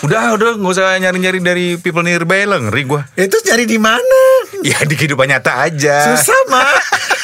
Udah, 0.00 0.32
udah, 0.32 0.56
nggak 0.56 0.72
usah 0.72 0.96
nyari-nyari 0.96 1.38
dari 1.44 1.66
people 1.76 2.00
nearby 2.00 2.48
lah, 2.48 2.56
ngeri 2.56 2.88
gua. 2.88 3.04
Itu 3.12 3.36
cari 3.44 3.68
di 3.68 3.76
mana? 3.76 4.48
Ya 4.64 4.80
di 4.88 4.96
kehidupan 4.96 5.28
nyata 5.28 5.68
aja. 5.68 6.16
Susah, 6.16 6.40
Mak. 6.48 6.76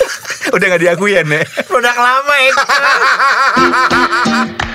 udah 0.57 0.67
nggak 0.69 0.83
diakui 0.85 1.17
ya? 1.17 1.25
Produk 1.65 1.97
lama 1.97 2.35
itu. 2.45 2.65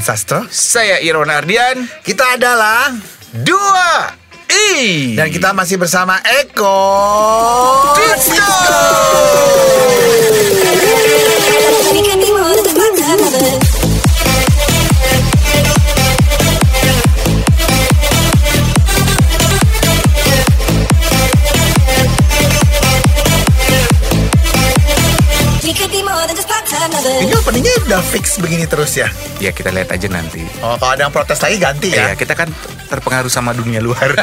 Wan 0.00 0.16
Sastro. 0.16 0.40
Saya 0.48 0.96
Irwan 1.04 1.28
Ardian. 1.28 1.84
Kita 2.00 2.40
adalah 2.40 2.88
Dua 3.36 4.08
I. 4.48 5.12
dan 5.12 5.28
kita 5.28 5.52
masih 5.52 5.76
bersama 5.76 6.16
Eko. 6.40 6.80
Disco. 8.00 8.48
Begini 28.40 28.64
terus 28.64 28.96
ya. 28.96 29.08
Ya 29.38 29.52
kita 29.52 29.70
lihat 29.70 29.92
aja 29.92 30.08
nanti. 30.08 30.42
Oh, 30.60 30.74
kalau 30.76 30.92
ada 30.92 31.02
yang 31.04 31.12
protes 31.12 31.38
lagi 31.38 31.56
ganti 31.56 31.92
Ya, 31.92 32.12
ya. 32.12 32.14
kita 32.16 32.32
kan 32.34 32.48
terpengaruh 32.88 33.30
sama 33.30 33.52
dunia 33.52 33.78
luar. 33.78 34.16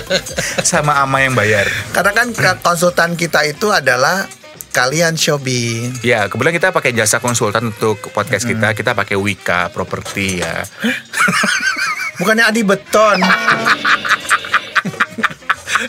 sama 0.62 1.00
ama 1.00 1.20
yang 1.20 1.34
bayar. 1.34 1.66
Karena 1.90 2.12
kan 2.12 2.28
konsultan 2.60 3.16
kita 3.16 3.42
itu 3.44 3.68
adalah 3.68 4.28
kalian 4.70 5.14
Shobi. 5.14 5.90
Ya, 6.02 6.26
kebetulan 6.26 6.54
kita 6.54 6.68
pakai 6.70 6.90
jasa 6.92 7.18
konsultan 7.18 7.70
untuk 7.70 7.98
podcast 8.10 8.44
kita. 8.44 8.74
Kita 8.74 8.92
pakai 8.92 9.14
Wika 9.14 9.70
Property 9.70 10.42
ya. 10.42 10.66
Bukannya 12.18 12.44
Adi 12.46 12.62
Beton. 12.62 13.18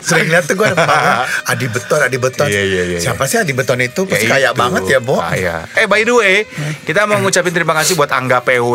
Sering 0.06 0.30
lihat 0.30 0.46
tuh 0.46 0.54
gue 0.54 0.70
Adi 1.50 1.66
Beton, 1.66 1.98
Adi 1.98 2.16
Beton. 2.16 2.46
Iya, 2.46 2.62
iya, 2.62 2.82
iya, 2.86 2.98
Siapa 3.02 3.26
sih 3.26 3.36
Adi 3.36 3.50
Beton 3.50 3.82
itu? 3.82 4.06
Pasti 4.06 4.24
Ya 4.24 4.38
kaya 4.38 4.50
itu. 4.50 4.56
banget 4.56 4.82
ya, 4.86 4.98
Bo. 5.02 5.18
Kaya. 5.18 5.66
Eh 5.74 5.84
by 5.84 6.00
the 6.00 6.14
way, 6.14 6.36
kita 6.86 7.04
mau 7.04 7.18
ngucapin 7.18 7.50
terima 7.50 7.74
kasih 7.74 7.94
buat 7.94 8.08
Angga 8.08 8.38
PW 8.40 8.74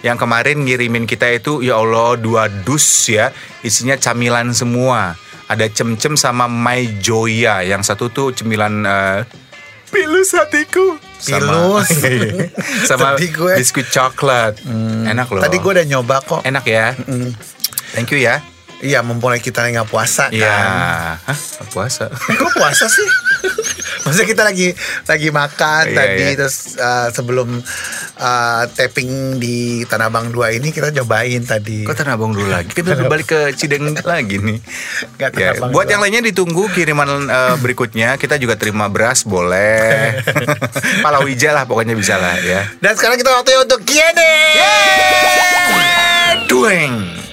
yang 0.00 0.16
kemarin 0.16 0.62
ngirimin 0.62 1.04
kita 1.04 1.28
itu 1.28 1.60
ya 1.60 1.76
Allah 1.76 2.16
dua 2.16 2.46
dus 2.48 2.84
ya, 3.06 3.28
isinya 3.60 3.94
camilan 3.94 4.48
semua. 4.50 5.12
Ada 5.46 5.68
cem-cem 5.68 6.16
sama 6.16 6.46
My 6.46 6.98
Joya. 6.98 7.60
Yang 7.60 7.92
satu 7.92 8.08
tuh 8.08 8.32
cemilan 8.32 8.82
eh, 8.82 9.22
pilus 9.88 10.32
hatiku. 10.32 10.98
Pilus. 11.20 11.86
sama 12.88 13.14
Sedih 13.14 13.30
gue. 13.30 13.54
biskuit 13.54 13.86
coklat. 13.86 14.58
Enak 15.06 15.28
loh. 15.28 15.42
Tadi 15.42 15.56
gue 15.56 15.72
udah 15.72 15.86
nyoba 15.86 16.18
kok. 16.18 16.40
enak 16.42 16.64
ya. 16.64 16.96
Thank 17.92 18.10
you 18.10 18.18
ya. 18.18 18.42
Iya, 18.78 19.00
mumpung 19.00 19.32
kita 19.34 19.60
lagi 19.60 19.72
nggak 19.72 19.88
puasa 19.88 20.28
Iya. 20.28 20.44
kan. 20.46 20.68
Hah? 21.24 21.38
Puasa. 21.68 22.12
Kok 22.12 22.52
puasa 22.54 22.84
sih? 22.86 23.08
Maksudnya 24.04 24.28
kita 24.28 24.42
lagi 24.42 24.68
lagi 25.02 25.28
makan 25.30 25.82
Iya, 25.86 25.96
tadi 25.96 26.24
iya. 26.24 26.36
terus 26.36 26.56
uh, 26.76 27.08
sebelum 27.10 27.58
uh, 28.16 28.62
tapping 28.70 29.10
di 29.36 29.56
Tanah 29.82 30.06
Abang 30.06 30.28
2 30.28 30.60
ini 30.60 30.70
kita 30.70 30.92
cobain 30.94 31.42
tadi. 31.42 31.82
Kok 31.82 31.96
Tanah 31.96 32.14
Abang 32.14 32.30
dulu 32.30 32.46
lagi? 32.46 32.70
Kita 32.70 32.94
balik 33.02 33.26
ke 33.26 33.40
Cideng 33.52 33.96
lagi 34.04 34.38
nih. 34.38 34.58
Tanah 35.18 35.34
Ya, 35.34 35.50
Abang 35.52 35.72
buat 35.72 35.84
2. 35.84 35.92
yang 35.92 36.00
lainnya 36.00 36.22
ditunggu 36.22 36.68
kiriman 36.70 37.08
eh, 37.26 37.54
berikutnya. 37.58 38.14
Kita 38.14 38.36
juga 38.36 38.54
terima 38.54 38.86
beras 38.86 39.24
boleh. 39.24 40.20
Palawija 41.04 41.50
lah 41.50 41.64
pokoknya 41.64 41.92
bisa 41.92 42.14
lah 42.14 42.38
ya. 42.38 42.62
Dan 42.78 42.92
sekarang 42.92 43.16
kita 43.16 43.32
waktunya 43.32 43.58
untuk 43.58 43.80
Q&A. 43.82 44.36
Dueng. 46.46 47.25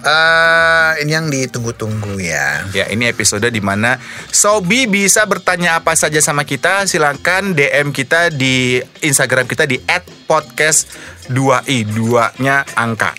Eh, 0.00 0.92
ini 1.04 1.12
yang 1.12 1.28
ditunggu-tunggu 1.28 2.16
ya. 2.20 2.64
Ya 2.72 2.88
ini 2.88 3.04
episode 3.04 3.44
di 3.52 3.60
mana 3.60 4.00
Sobi 4.32 4.88
bisa 4.88 5.28
bertanya 5.28 5.76
apa 5.76 5.92
saja 5.92 6.16
sama 6.24 6.48
kita 6.48 6.88
Silahkan 6.88 7.52
DM 7.52 7.92
kita 7.92 8.32
di 8.32 8.80
Instagram 9.04 9.44
kita 9.44 9.68
di 9.68 9.76
@podcast2i 10.24 11.84
2 11.84 12.40
nya 12.40 12.64
angka 12.72 13.12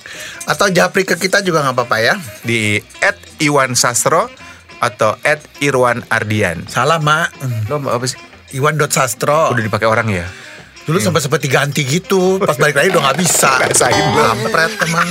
Atau 0.49 0.73
japri 0.73 1.05
ke 1.05 1.21
kita 1.21 1.45
juga 1.45 1.61
nggak 1.61 1.75
apa-apa 1.77 1.97
ya. 2.01 2.15
Di 2.41 2.81
@iwan 3.45 3.77
sastro 3.77 4.25
atau 4.81 5.13
@irwan 5.61 6.01
ardian 6.09 6.65
Salah 6.65 6.97
mak. 6.97 7.29
Lo 7.69 7.77
apa 7.85 8.09
sih? 8.09 8.31
Iwan 8.51 8.75
Sastro. 8.91 9.51
Udah 9.55 9.63
dipakai 9.63 9.87
orang 9.87 10.07
ya? 10.11 10.27
Dulu 10.85 10.97
sempat 10.97 11.21
sempat 11.21 11.41
diganti 11.41 11.85
gitu. 11.85 12.41
Pas 12.41 12.57
balik 12.57 12.81
lagi 12.81 12.89
udah 12.93 13.01
nggak 13.09 13.19
bisa. 13.21 13.49
Rasain. 13.61 14.05
Kampret 14.17 14.71
emang. 14.85 15.09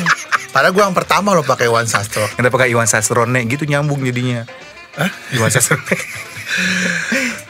Padahal 0.51 0.75
gue 0.75 0.83
yang 0.83 0.97
pertama 0.97 1.31
lo 1.31 1.47
pakai 1.47 1.71
Iwan 1.71 1.87
Sastro. 1.87 2.27
Kenapa 2.35 2.59
pakai 2.59 2.75
Iwan 2.75 2.91
Sastrone 2.91 3.47
gitu 3.47 3.63
nyambung 3.71 4.03
jadinya? 4.03 4.43
Hah? 4.99 5.11
Iwan 5.39 5.51
Sastrone. 5.51 5.95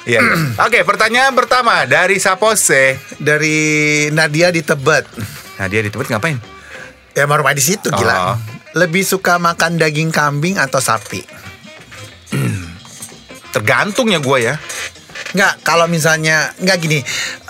Iya. 0.05 0.21
iya. 0.21 0.21
Oke, 0.69 0.85
pertanyaan 0.85 1.33
pertama 1.33 1.89
dari 1.89 2.21
Sapose. 2.21 3.01
Dari 3.17 4.09
Nadia 4.13 4.53
di 4.53 4.61
Tebet. 4.61 5.09
Nah, 5.57 5.67
dia 5.69 5.81
di 5.81 5.89
tempat 5.89 6.13
ngapain? 6.13 6.37
Ya 7.17 7.25
mau 7.25 7.41
rumah 7.41 7.57
di 7.57 7.65
situ 7.65 7.89
gila. 7.89 8.37
Oh. 8.37 8.37
Lebih 8.77 9.03
suka 9.03 9.41
makan 9.41 9.81
daging 9.81 10.13
kambing 10.13 10.61
atau 10.61 10.79
sapi? 10.79 11.25
Tergantung 13.55 14.13
ya 14.13 14.21
gue 14.21 14.39
ya. 14.45 14.55
Nggak, 15.35 15.63
kalau 15.63 15.87
misalnya 15.87 16.51
nggak 16.59 16.79
gini, 16.83 16.99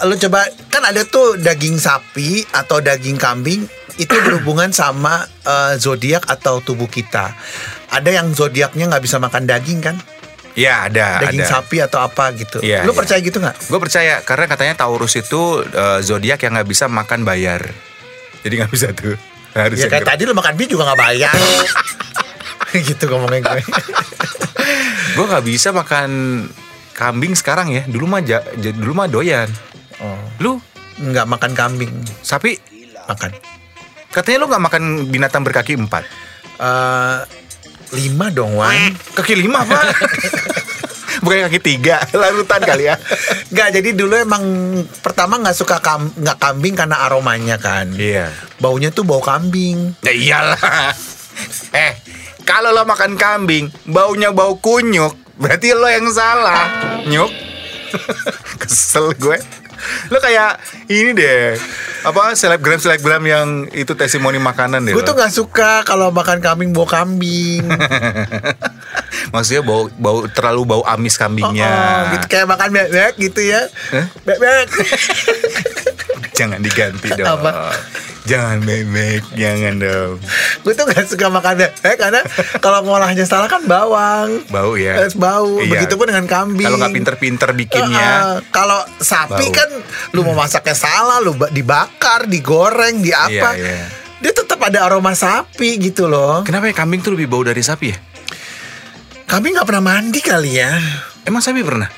lu 0.05 0.15
coba 0.21 0.45
kan 0.69 0.85
ada 0.85 1.05
tuh 1.09 1.41
daging 1.41 1.81
sapi 1.81 2.45
atau 2.53 2.81
daging 2.85 3.17
kambing 3.17 3.65
itu 3.97 4.15
berhubungan 4.27 4.73
sama 4.73 5.25
eh, 5.45 5.75
zodiak 5.81 6.29
atau 6.29 6.61
tubuh 6.61 6.89
kita. 6.89 7.33
Ada 7.91 8.21
yang 8.23 8.33
zodiaknya 8.37 8.89
nggak 8.91 9.05
bisa 9.05 9.17
makan 9.17 9.49
daging 9.49 9.81
kan? 9.81 9.97
Ya 10.59 10.87
ada. 10.91 11.25
Daging 11.25 11.47
ada. 11.47 11.53
sapi 11.57 11.77
atau 11.81 12.03
apa 12.03 12.35
gitu. 12.37 12.59
Iya, 12.61 12.85
lu 12.85 12.93
iya. 12.93 12.99
percaya 12.99 13.21
gitu 13.23 13.39
nggak? 13.39 13.57
Gue 13.71 13.81
percaya 13.81 14.15
karena 14.27 14.47
katanya 14.51 14.75
Taurus 14.77 15.15
itu 15.17 15.65
eh, 15.65 16.01
zodiak 16.05 16.41
yang 16.43 16.53
nggak 16.59 16.69
bisa 16.69 16.85
makan 16.91 17.25
bayar. 17.25 17.65
Jadi 18.45 18.55
nggak 18.61 18.73
bisa 18.73 18.93
tuh. 18.93 19.17
Harus 19.51 19.83
Ya 19.83 19.91
kayak 19.91 20.07
tadi 20.07 20.23
lu 20.29 20.35
makan 20.37 20.55
mie 20.55 20.69
juga 20.71 20.91
nggak 20.91 21.01
bayar. 21.01 21.35
gitu 22.89 23.05
ngomongnya 23.11 23.41
gue. 23.57 23.63
Gue 25.19 25.25
nggak 25.27 25.45
bisa 25.47 25.75
makan 25.75 26.11
kambing 27.01 27.33
sekarang 27.33 27.73
ya. 27.73 27.83
Dulu 27.83 28.05
mah 28.07 28.21
ja- 28.21 28.45
ja- 28.55 28.77
dulu 28.77 28.93
mah 28.95 29.09
doyan. 29.09 29.49
Oh, 29.99 30.21
Lu 30.39 30.51
nggak 30.97 31.25
makan 31.27 31.53
kambing, 31.53 31.93
sapi 32.21 32.61
makan. 33.07 33.33
katanya 34.11 34.39
lu 34.39 34.47
nggak 34.47 34.65
makan 34.65 34.83
binatang 35.07 35.41
berkaki 35.41 35.75
empat. 35.75 36.05
Eh 36.57 37.19
lima 37.93 38.29
dong 38.29 38.55
Wan. 38.55 38.93
Kaki 39.13 39.35
lima 39.35 39.63
pak 39.63 39.85
Bukan 41.23 41.45
kaki 41.45 41.59
tiga 41.59 42.01
Larutan 42.11 42.61
kali 42.61 42.87
ya 42.87 42.97
Nggak 43.51 43.69
jadi 43.73 43.91
dulu 43.93 44.15
emang 44.15 44.45
pertama 44.99 45.37
nggak 45.37 45.53
suka 45.53 45.77
kam 45.79 46.09
nggak 46.13 46.39
kambing 46.39 46.73
karena 46.73 47.03
aromanya 47.03 47.57
kan. 47.57 47.93
Iya 47.93 48.31
Baunya 48.57 48.89
tuh 48.89 49.03
bau 49.03 49.21
kambing. 49.21 49.95
Ya 50.01 50.13
iyalah 50.13 50.95
Eh 51.71 51.93
Kalau 52.43 52.71
lo 52.71 52.83
makan 52.83 53.15
kambing 53.15 53.69
Baunya 53.85 54.31
bau 54.31 54.57
kunyuk 54.57 55.17
Berarti 55.41 55.73
lo 55.73 55.89
yang 55.89 56.07
salah 56.13 56.69
Nyuk 57.09 57.33
Kesel 58.61 59.17
gue 59.17 59.41
Lo 60.13 60.21
kayak 60.21 60.61
ini 60.93 61.17
deh 61.17 61.57
Apa 62.05 62.37
selebgram-selebgram 62.37 63.25
yang 63.25 63.49
Itu 63.73 63.97
testimoni 63.97 64.37
makanan 64.37 64.85
deh 64.85 64.93
Gue 64.93 65.01
tuh 65.01 65.17
nggak 65.17 65.33
suka 65.33 65.81
kalau 65.89 66.13
makan 66.13 66.45
kambing 66.45 66.77
bau 66.77 66.85
kambing. 66.85 67.65
Maksudnya 69.33 69.65
bau, 69.65 69.89
bau 69.97 70.29
terlalu 70.29 70.63
bau 70.69 70.83
amis 70.85 71.17
kambingnya 71.17 71.73
Oh, 71.73 72.01
gitu 72.21 72.27
kayak 72.29 72.47
makan 72.51 72.69
bebek 72.77 73.15
gitu 73.17 73.41
ya. 73.41 73.65
Hah? 73.97 74.07
Bebek. 74.29 74.67
Jangan 76.39 76.61
diganti 76.61 77.09
dong 77.17 77.29
Apa? 77.41 77.73
Jangan 78.31 78.63
bebek 78.63 79.23
Jangan 79.35 79.75
dong 79.83 80.23
gue 80.61 80.73
tuh 80.77 80.85
nggak 80.85 81.05
suka 81.09 81.27
makan 81.33 81.55
bebek 81.57 81.97
karena 81.97 82.21
kalau 82.65 82.85
ngolahnya 82.85 83.25
salah 83.25 83.49
kan 83.49 83.65
bawang. 83.65 84.45
Bau 84.53 84.77
ya 84.77 85.01
Es 85.03 85.17
bau. 85.17 85.59
Iya. 85.59 85.73
Begitupun 85.73 86.13
dengan 86.13 86.27
kambing. 86.29 86.69
Kalau 86.69 86.79
nggak 86.79 86.95
pinter-pinter 86.95 87.49
bikinnya 87.57 88.11
Heeh. 88.13 88.37
kalau 88.53 88.81
sapi 89.01 89.49
Bau. 89.49 89.57
kan 89.57 89.69
lu 90.13 90.21
mau 90.23 90.37
masaknya 90.37 90.77
salah, 90.77 91.19
lu 91.19 91.33
ba- 91.35 91.51
dibakar, 91.51 92.29
digoreng, 92.29 93.01
di 93.01 93.11
apa. 93.11 93.57
Iya, 93.57 93.67
iya. 93.81 93.87
Dia 94.21 94.33
tetap 94.37 94.61
ada 94.61 94.85
aroma 94.85 95.17
sapi 95.17 95.81
gitu 95.81 96.07
loh. 96.07 96.45
Kenapa 96.45 96.69
ya 96.69 96.75
kambing 96.77 97.01
tuh 97.01 97.17
lebih 97.17 97.27
bau 97.27 97.41
dari 97.41 97.65
sapi 97.65 97.87
ya? 97.89 97.99
Kambing 99.25 99.57
nggak 99.57 99.67
pernah 99.67 99.85
mandi 99.85 100.21
kali 100.21 100.61
ya. 100.61 100.77
Emang 101.25 101.41
sapi 101.41 101.65
pernah? 101.65 101.89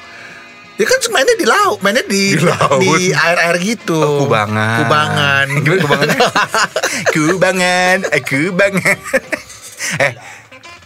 Ya 0.80 0.84
kan 0.88 0.98
mainnya 1.12 1.36
di 1.36 1.46
laut, 1.46 1.78
mainnya 1.84 2.04
di 2.08 2.32
Di 2.34 2.42
laut. 2.42 2.80
di 2.80 3.12
air-air 3.12 3.56
gitu. 3.60 4.00
Oh, 4.00 4.24
kubangan. 4.24 4.78
Kubangan. 4.82 5.46
Gimana 5.60 5.80
kubangan? 5.84 6.18
kubangan, 7.14 7.96
eh, 8.08 8.22
kubangan. 8.24 8.98
eh, 10.00 10.12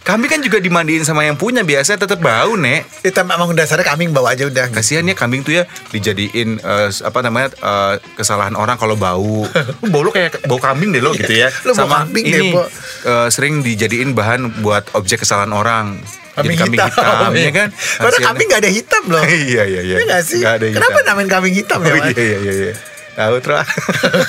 kambing 0.07 0.31
kan 0.31 0.39
juga 0.39 0.63
dimandiin 0.63 1.03
sama 1.03 1.27
yang 1.27 1.35
punya 1.35 1.67
biasa 1.67 1.99
tetap 1.99 2.23
bau, 2.23 2.55
Nek. 2.55 3.03
Kita 3.03 3.27
memang 3.27 3.51
dasarnya 3.51 3.83
kambing 3.83 4.15
bawa 4.15 4.31
aja 4.31 4.47
udah. 4.47 4.71
Kasihan 4.71 5.03
ya 5.03 5.11
kambing 5.11 5.43
tuh 5.43 5.59
ya 5.59 5.63
dijadiin 5.91 6.63
eh, 6.63 6.89
apa 7.03 7.19
namanya 7.19 7.51
eh, 7.59 7.95
kesalahan 8.15 8.55
orang 8.55 8.79
kalau 8.79 8.95
bau. 8.95 9.43
Bau 9.91 10.01
lu 10.03 10.11
kayak 10.15 10.47
bau 10.47 10.59
kambing 10.61 10.95
deh 10.95 11.03
lo 11.03 11.11
gitu 11.11 11.31
ya. 11.31 11.51
Lu 11.67 11.75
bau 11.75 11.89
kambing 11.91 12.23
deh, 12.23 12.39
ini 12.39 12.55
Bo. 12.55 12.63
eh, 13.03 13.27
sering 13.27 13.59
dijadiin 13.59 14.15
bahan 14.15 14.63
buat 14.63 14.95
objek 14.95 15.27
kesalahan 15.27 15.51
orang. 15.51 15.99
Jadi 16.37 16.53
kambing 16.53 16.79
hitam, 16.85 17.31
ya 17.33 17.51
kan? 17.51 17.69
Padahal 18.05 18.21
kambing 18.29 18.47
gak 18.53 18.61
ada 18.61 18.71
hitam 18.71 19.03
loh. 19.09 19.23
iya 19.49 19.63
iya 19.65 19.81
iya. 19.81 19.95
Iya 20.05 20.17
sih? 20.21 20.39
Nggak 20.39 20.53
ada 20.53 20.65
hitam. 20.69 20.77
Kenapa 20.79 20.97
namain 21.03 21.27
kambing 21.27 21.55
hitam 21.57 21.79
ya? 21.81 21.91
Oh 21.91 21.97
iya 21.97 22.13
iya 22.13 22.37
iya. 22.39 22.53
iya. 22.53 22.73
Tahu 23.17 23.35
terus. 23.41 23.67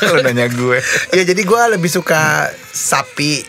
Lu 0.08 0.20
nanya 0.24 0.46
gue. 0.48 0.78
Ya 1.12 1.22
jadi 1.28 1.42
gue 1.44 1.62
lebih 1.76 1.90
suka 1.92 2.48
sapi. 2.72 3.44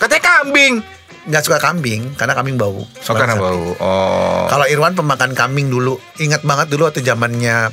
Katanya 0.00 0.22
kambing. 0.24 0.80
Nggak 1.22 1.42
suka 1.42 1.58
kambing 1.58 2.14
karena 2.14 2.32
kambing 2.32 2.56
bau. 2.56 2.80
Oh 2.80 3.14
karena 3.14 3.36
sapi. 3.36 3.44
bau. 3.44 3.64
Oh. 3.76 4.44
Kalau 4.46 4.64
Irwan 4.64 4.94
pemakan 4.94 5.32
kambing 5.32 5.68
dulu, 5.68 6.00
ingat 6.16 6.40
banget 6.40 6.68
dulu 6.68 6.88
waktu 6.88 7.00
zamannya 7.00 7.68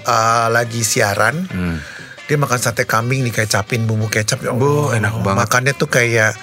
eh, 0.00 0.46
lagi 0.48 0.80
siaran, 0.80 1.44
Hmm. 1.44 1.76
dia 2.24 2.36
makan 2.36 2.56
sate 2.56 2.84
kambing 2.84 3.22
dikecapin 3.22 3.84
bumbu 3.84 4.06
kecap. 4.06 4.40
Ya 4.40 4.52
Bo, 4.52 4.90
enak 4.90 5.16
banget. 5.18 5.38
Makannya 5.38 5.72
tuh 5.74 5.88
kayak 5.88 6.36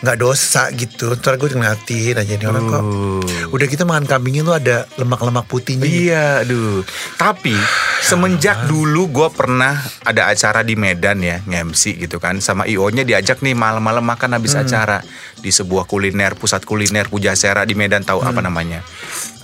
nggak 0.00 0.18
dosa 0.18 0.66
gitu. 0.72 1.12
Ntar 1.12 1.36
gue 1.36 1.48
ngeliatin 1.48 2.16
aja 2.16 2.32
nih 2.32 2.44
orang 2.44 2.64
kok. 2.66 2.82
Uh. 2.82 3.22
Udah 3.48 3.66
gitu 3.66 3.84
makan 3.84 4.04
kambingnya 4.04 4.42
tuh 4.42 4.56
ada 4.56 4.76
lemak-lemak 4.96 5.46
putihnya. 5.46 5.86
gitu. 5.86 6.10
Iya, 6.10 6.42
aduh. 6.42 6.82
Tapi 7.16 7.54
semenjak 8.02 8.66
dulu 8.66 9.08
gue 9.14 9.28
pernah 9.30 9.78
ada 10.02 10.26
acara 10.28 10.66
di 10.66 10.74
Medan 10.74 11.22
ya, 11.22 11.38
nge-MC 11.46 12.02
gitu 12.02 12.18
kan, 12.18 12.42
sama 12.42 12.66
IO-nya 12.66 13.06
diajak 13.06 13.40
nih 13.40 13.54
malam-malam 13.54 14.02
makan 14.02 14.34
habis 14.34 14.58
acara 14.58 15.06
di 15.38 15.54
sebuah 15.54 15.86
kuliner, 15.86 16.34
pusat 16.34 16.66
kuliner 16.66 17.06
Pujasera 17.06 17.62
di 17.62 17.78
Medan 17.78 18.02
tahu 18.02 18.18
apa 18.20 18.42
namanya. 18.42 18.82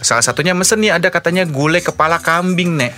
Salah 0.03 0.27
satunya 0.27 0.53
mesen 0.59 0.83
nih 0.83 0.99
ada 0.99 1.09
katanya 1.15 1.47
gulai 1.47 1.79
kepala 1.79 2.19
kambing, 2.19 2.75
Nek. 2.75 2.93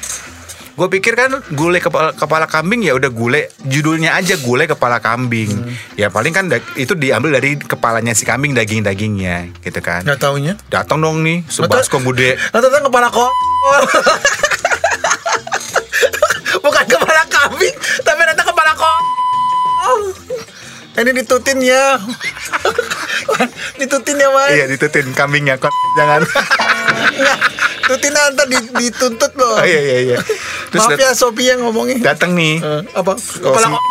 Gue 0.80 0.88
pikir 0.88 1.12
kan 1.12 1.44
gulai 1.52 1.76
kepala, 1.76 2.16
kepala 2.16 2.48
kambing 2.48 2.80
ya 2.80 2.96
udah 2.96 3.12
gulai 3.12 3.52
judulnya 3.68 4.16
aja 4.16 4.40
gulai 4.40 4.64
kepala 4.64 4.96
kambing. 4.96 5.52
Ya 5.92 6.08
paling 6.08 6.32
kan 6.32 6.48
itu 6.72 6.96
diambil 6.96 7.36
dari 7.36 7.60
kepalanya 7.60 8.16
si 8.16 8.24
kambing 8.24 8.56
daging-dagingnya 8.56 9.60
gitu 9.60 9.80
kan. 9.84 10.08
Nggak 10.08 10.20
taunya. 10.24 10.56
Datang 10.72 11.04
dong 11.04 11.20
nih 11.20 11.44
sebaskom 11.52 12.00
bude. 12.00 12.40
Atau 12.48 12.72
kepala 12.72 13.12
kok. 13.12 13.28
Ini 20.90 21.10
ditutin 21.14 21.58
ya. 21.60 21.96
ditutin 23.78 24.16
ya, 24.16 24.28
Mas. 24.28 24.50
Iya 24.52 24.64
ditutin 24.66 25.06
kambingnya 25.14 25.56
kok 25.56 25.70
jangan. 25.94 26.20
Nggak, 27.10 27.38
tutin 27.86 28.12
ntar 28.12 28.46
di- 28.46 28.72
dituntut 28.76 29.32
loh. 29.34 29.56
oh 29.56 29.64
iya 29.64 29.80
iya 29.80 29.98
iya. 30.04 30.18
Terus 30.68 30.86
Maaf 30.86 30.98
ya 30.98 31.10
Sophie 31.12 31.48
yang 31.48 31.62
ngomongin. 31.62 32.02
datang 32.02 32.34
nih. 32.34 32.58
Eh, 32.58 32.82
apa? 32.92 33.14
Kepala 33.16 33.58
sem- 33.60 33.72
kok. 33.72 33.82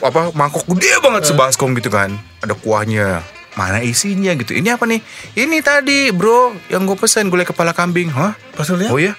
apa 0.00 0.30
mangkok 0.32 0.64
gede 0.70 1.00
banget 1.02 1.32
sebaskom 1.32 1.74
gitu 1.74 1.90
kan. 1.90 2.14
Ada 2.44 2.54
kuahnya. 2.54 3.24
Mana 3.56 3.80
isinya 3.80 4.30
gitu. 4.32 4.52
Ini 4.52 4.76
apa 4.76 4.84
nih? 4.84 5.00
Ini 5.34 5.56
tadi 5.60 6.12
bro 6.12 6.52
yang 6.68 6.84
gue 6.84 6.94
pesen 6.94 7.26
gulai 7.26 7.42
kepala 7.42 7.72
kambing. 7.72 8.12
Hah? 8.12 8.36
Pas 8.52 8.68
lihat? 8.68 8.92
Oh 8.92 9.00
iya? 9.00 9.16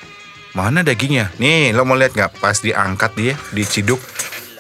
Mana 0.54 0.82
dagingnya? 0.82 1.34
Nih 1.36 1.70
lo 1.70 1.84
mau 1.84 1.94
lihat 1.94 2.14
nggak? 2.14 2.38
Pas 2.38 2.54
diangkat 2.56 3.12
dia, 3.14 3.34
diciduk. 3.52 3.98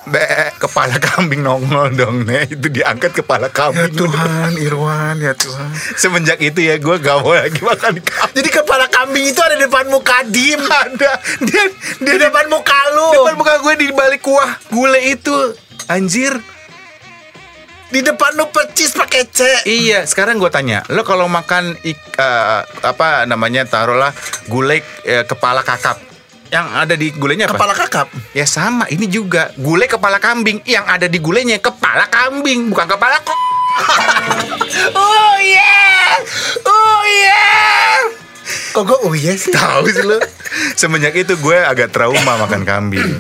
Be, 0.07 0.24
kepala 0.56 0.95
kambing 0.97 1.44
nongol 1.44 1.91
dong 1.91 2.24
nih 2.24 2.47
itu 2.47 2.71
diangkat 2.71 3.12
kepala 3.13 3.47
Ya 3.47 3.53
kambing 3.53 3.91
Tuhan, 3.91 4.56
Irwan, 4.56 5.19
ya 5.19 5.35
Tuhan. 5.35 5.68
semenjak 5.94 6.39
itu 6.39 6.63
ya 6.63 6.80
gue 6.80 6.95
gak 6.95 7.19
mau 7.19 7.35
lagi 7.35 7.59
makan 7.59 8.00
kambing 8.00 8.06
Jadi 8.31 8.47
kepala 8.47 8.88
kambing 8.88 9.27
itu 9.27 9.44
ada 9.44 9.53
di 9.53 9.68
depan 9.68 9.91
muka 9.91 10.23
Dim. 10.23 10.63
ada 10.63 11.12
dia 11.44 11.63
Di 12.00 12.13
depan 12.15 12.47
muka 12.47 12.80
lu. 12.95 13.19
depan 13.19 13.35
muka 13.35 13.59
gue 13.59 13.73
di 13.75 13.88
balik 13.91 14.23
kuah 14.23 14.56
gulai 14.71 15.12
itu 15.12 15.35
anjir 15.85 16.39
Di 17.87 18.01
depan 18.01 18.35
lu 18.35 18.45
percis 18.47 18.91
pakai 18.91 19.23
C. 19.25 19.39
iya 19.63 20.03
sekarang 20.03 20.35
gue 20.35 20.49
tanya 20.49 20.83
lo 20.87 21.01
kalau 21.01 21.25
makan 21.25 21.71
ik- 21.81 22.13
eh, 22.13 22.59
apa 22.83 23.23
namanya 23.23 23.63
taruhlah 23.63 24.11
gulai 24.45 24.79
eh, 25.01 25.23
kepala 25.23 25.61
kakap 25.61 25.95
yang 26.47 26.67
ada 26.73 26.93
di 26.93 27.11
gulainya 27.11 27.43
apa 27.45 27.55
Kepala 27.55 27.73
kakap. 27.73 28.07
ya 28.31 28.43
sama 28.43 28.87
ini 28.87 29.05
juga 29.05 29.51
gulai 29.55 29.83
kepala 29.85 30.15
kambing 30.17 30.63
yang 30.63 30.83
ada 30.83 31.05
di 31.05 31.17
gulainya 31.17 31.59
kepala 31.59 32.07
kambing 32.07 32.67
bukan 32.67 32.87
kepala 32.89 33.19
kok 33.19 33.39
Oh 34.97 35.35
yeah. 35.37 36.11
Oh 36.63 37.01
yeah. 37.05 37.99
Kok 38.69 38.83
gue 38.83 38.97
oh 39.01 39.13
iya 39.13 39.31
sih? 39.33 39.51
tahu 39.51 39.87
sih 39.87 40.03
lo 40.03 40.19
semenjak 40.73 41.15
itu 41.15 41.35
gue 41.35 41.57
agak 41.57 41.89
trauma 41.89 42.35
makan 42.37 42.63
kambing 42.63 43.15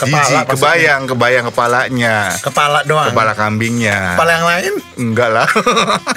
Kepala 0.00 0.24
Jijik, 0.24 0.44
kebayang 0.56 1.02
kebayang 1.04 1.44
kepalanya 1.52 2.14
Kepala 2.40 2.80
doang. 2.88 3.12
kepala 3.12 3.32
kambingnya 3.36 4.16
Kepala 4.16 4.30
yang 4.32 4.46
lain? 4.48 4.72
Enggak 4.96 5.28
lah 5.28 5.48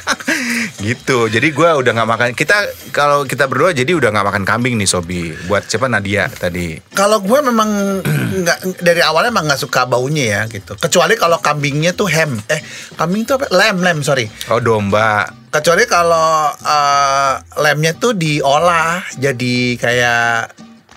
Gitu 0.87 1.27
Jadi 1.27 1.47
gue 1.51 1.69
udah 1.69 1.91
nggak 1.91 2.09
makan 2.09 2.27
Kita 2.31 2.55
Kalau 2.95 3.27
kita 3.27 3.51
berdua 3.51 3.75
jadi 3.75 3.91
udah 3.91 4.09
nggak 4.09 4.27
makan 4.31 4.43
kambing 4.47 4.79
nih 4.79 4.87
Sobi 4.87 5.35
Buat 5.45 5.67
siapa 5.67 5.91
Nadia 5.91 6.31
tadi 6.31 6.79
Kalau 6.95 7.19
gue 7.19 7.39
memang 7.43 7.99
nggak 8.33 8.81
dari 8.81 9.01
awalnya 9.03 9.29
emang 9.29 9.45
nggak 9.45 9.61
suka 9.61 9.85
baunya 9.85 10.25
ya 10.25 10.41
gitu. 10.49 10.73
Kecuali 10.75 11.13
kalau 11.13 11.37
kambingnya 11.37 11.93
tuh 11.93 12.09
ham. 12.09 12.41
Eh, 12.49 12.61
kambing 12.97 13.23
tuh 13.23 13.37
apa? 13.37 13.45
Lem, 13.53 13.77
lem, 13.81 13.99
sorry. 14.01 14.25
Oh 14.49 14.57
domba 14.57 15.29
Kecuali 15.53 15.85
kalau 15.85 16.49
eh, 16.49 17.33
lemnya 17.61 17.93
tuh 17.93 18.17
diolah 18.17 19.05
jadi 19.15 19.77
kayak 19.77 20.23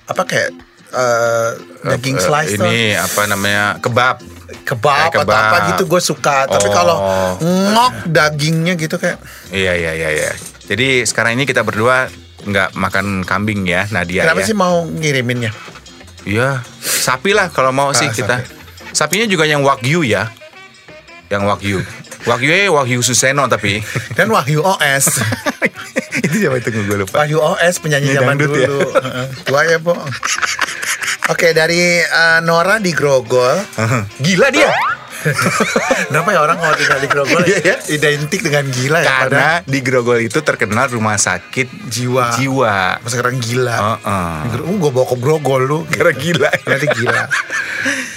apa 0.07 0.23
kayak 0.25 0.51
eh, 0.97 1.49
daging 1.87 2.17
Eh, 2.17 2.23
slice 2.23 2.57
tuh. 2.57 2.65
Ini 2.65 2.97
apa 2.97 3.23
namanya 3.27 3.77
Kebab 3.79 4.17
kebab, 4.63 5.11
Kayak 5.11 5.23
atau 5.23 5.35
apa 5.35 5.37
kebab. 5.53 5.69
gitu 5.69 5.83
gue 5.87 6.01
suka. 6.01 6.37
Tapi 6.47 6.67
Oh. 6.67 6.73
kalau 6.73 6.97
ngok 7.39 7.95
dagingnya 8.09 8.75
gitu 8.75 8.97
kayak 8.97 9.19
Iya 9.49 9.73
iya 9.75 9.93
iya 9.93 10.09
iya 10.11 10.31
Jadi 10.65 11.03
sekarang 11.03 11.35
ini 11.35 11.45
kita 11.45 11.63
berdua 11.63 12.11
nggak 12.41 12.75
makan 12.75 13.23
kambing 13.23 13.63
ya 13.63 13.87
Nadia 13.89 14.23
kenapa 14.23 14.41
ya 14.41 14.47
sih 14.47 14.55
mau 14.55 14.83
ngiriminnya? 14.83 15.51
Iya 16.23 16.63
Sapi 16.79 17.31
lah 17.31 17.51
kalau 17.51 17.71
mau 17.71 17.91
sih 17.91 18.07
Ah, 18.07 18.13
kita 18.13 18.37
Sapinya 18.91 19.27
juga 19.27 19.45
yang 19.45 19.61
wagyu 19.61 20.03
ya 20.03 20.31
Yang 21.27 21.43
wagyu 21.45 21.79
Wagyu 22.29 22.51
wagyu 22.73 22.99
Suseno 23.01 23.47
tapi 23.47 23.79
Dan 24.15 24.31
Wahyu 24.31 24.59
OS. 24.59 25.07
Itu 26.27 26.35
siapa 26.39 26.57
itu 26.57 26.69
gue 26.73 26.97
lupa 26.97 27.21
Wahyu 27.21 27.37
OS 27.37 27.81
penyanyi 27.81 28.13
Ini 28.13 28.17
zaman 28.17 28.37
ya? 28.37 28.41
dulu. 28.47 28.79
Heeh. 28.95 29.27
Tua 29.47 29.61
ya, 29.65 29.79
Bu. 29.79 29.93
Oke, 31.27 31.51
dari 31.51 31.99
eh, 31.99 32.39
Nora 32.41 32.79
di 32.79 32.95
Grogol. 32.95 33.59
Gila 34.23 34.49
dia 34.49 34.71
Kenapa 36.07 36.31
ya 36.31 36.39
orang 36.39 36.55
kalau 36.55 36.77
tinggal 36.79 37.03
di 37.03 37.09
Grogol 37.11 37.43
Iya, 37.43 37.59
ya. 37.59 37.77
identik 37.91 38.47
dengan 38.47 38.71
gila 38.71 39.03
ya? 39.03 39.07
Karena 39.09 39.27
Padahal 39.27 39.59
di 39.67 39.79
Grogol 39.83 40.19
itu 40.23 40.39
terkenal 40.39 40.87
rumah 40.87 41.19
sakit 41.19 41.91
Jiwa. 41.91 42.39
Jiwa. 42.39 43.03
Masa 43.03 43.11
sekarang 43.11 43.43
gila. 43.43 43.75
Heeh. 43.75 44.63
Uh, 44.63 44.77
gue 44.79 44.91
bawa 44.95 45.07
ke 45.11 45.17
Grogol 45.19 45.63
lu. 45.67 45.79
Karena 45.91 46.15
gila. 46.15 46.51
Berarti 46.63 46.87
gila. 46.95 47.25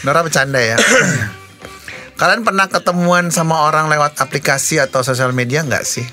Nora 0.05 0.21
bercanda 0.21 0.61
ya. 0.61 0.77
Kalian 2.19 2.43
pernah 2.43 2.67
ketemuan 2.67 3.31
sama 3.31 3.63
orang 3.63 3.87
lewat 3.87 4.19
aplikasi 4.19 4.77
atau 4.77 5.01
sosial 5.01 5.31
media 5.31 5.63
nggak 5.63 5.87
sih? 5.87 6.03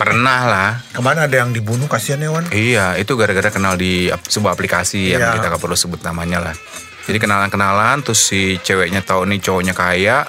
Pernah 0.00 0.40
lah. 0.48 0.70
Ke 0.88 1.04
mana 1.04 1.28
ada 1.28 1.36
yang 1.36 1.52
dibunuh 1.52 1.84
kasihan 1.84 2.16
ya 2.16 2.32
Wan? 2.32 2.48
Iya, 2.48 2.96
itu 2.96 3.12
gara-gara 3.14 3.52
kenal 3.52 3.76
di 3.76 4.08
sebuah 4.08 4.56
aplikasi 4.56 5.12
yang 5.12 5.20
Iya. 5.20 5.36
kita 5.36 5.52
gak 5.52 5.60
perlu 5.60 5.76
sebut 5.76 6.00
namanya 6.00 6.40
lah. 6.40 6.54
Jadi 7.04 7.20
kenalan-kenalan, 7.20 8.00
terus 8.00 8.24
si 8.24 8.56
ceweknya 8.56 9.04
tahu 9.04 9.28
nih 9.28 9.36
cowoknya 9.38 9.74
kaya, 9.74 10.24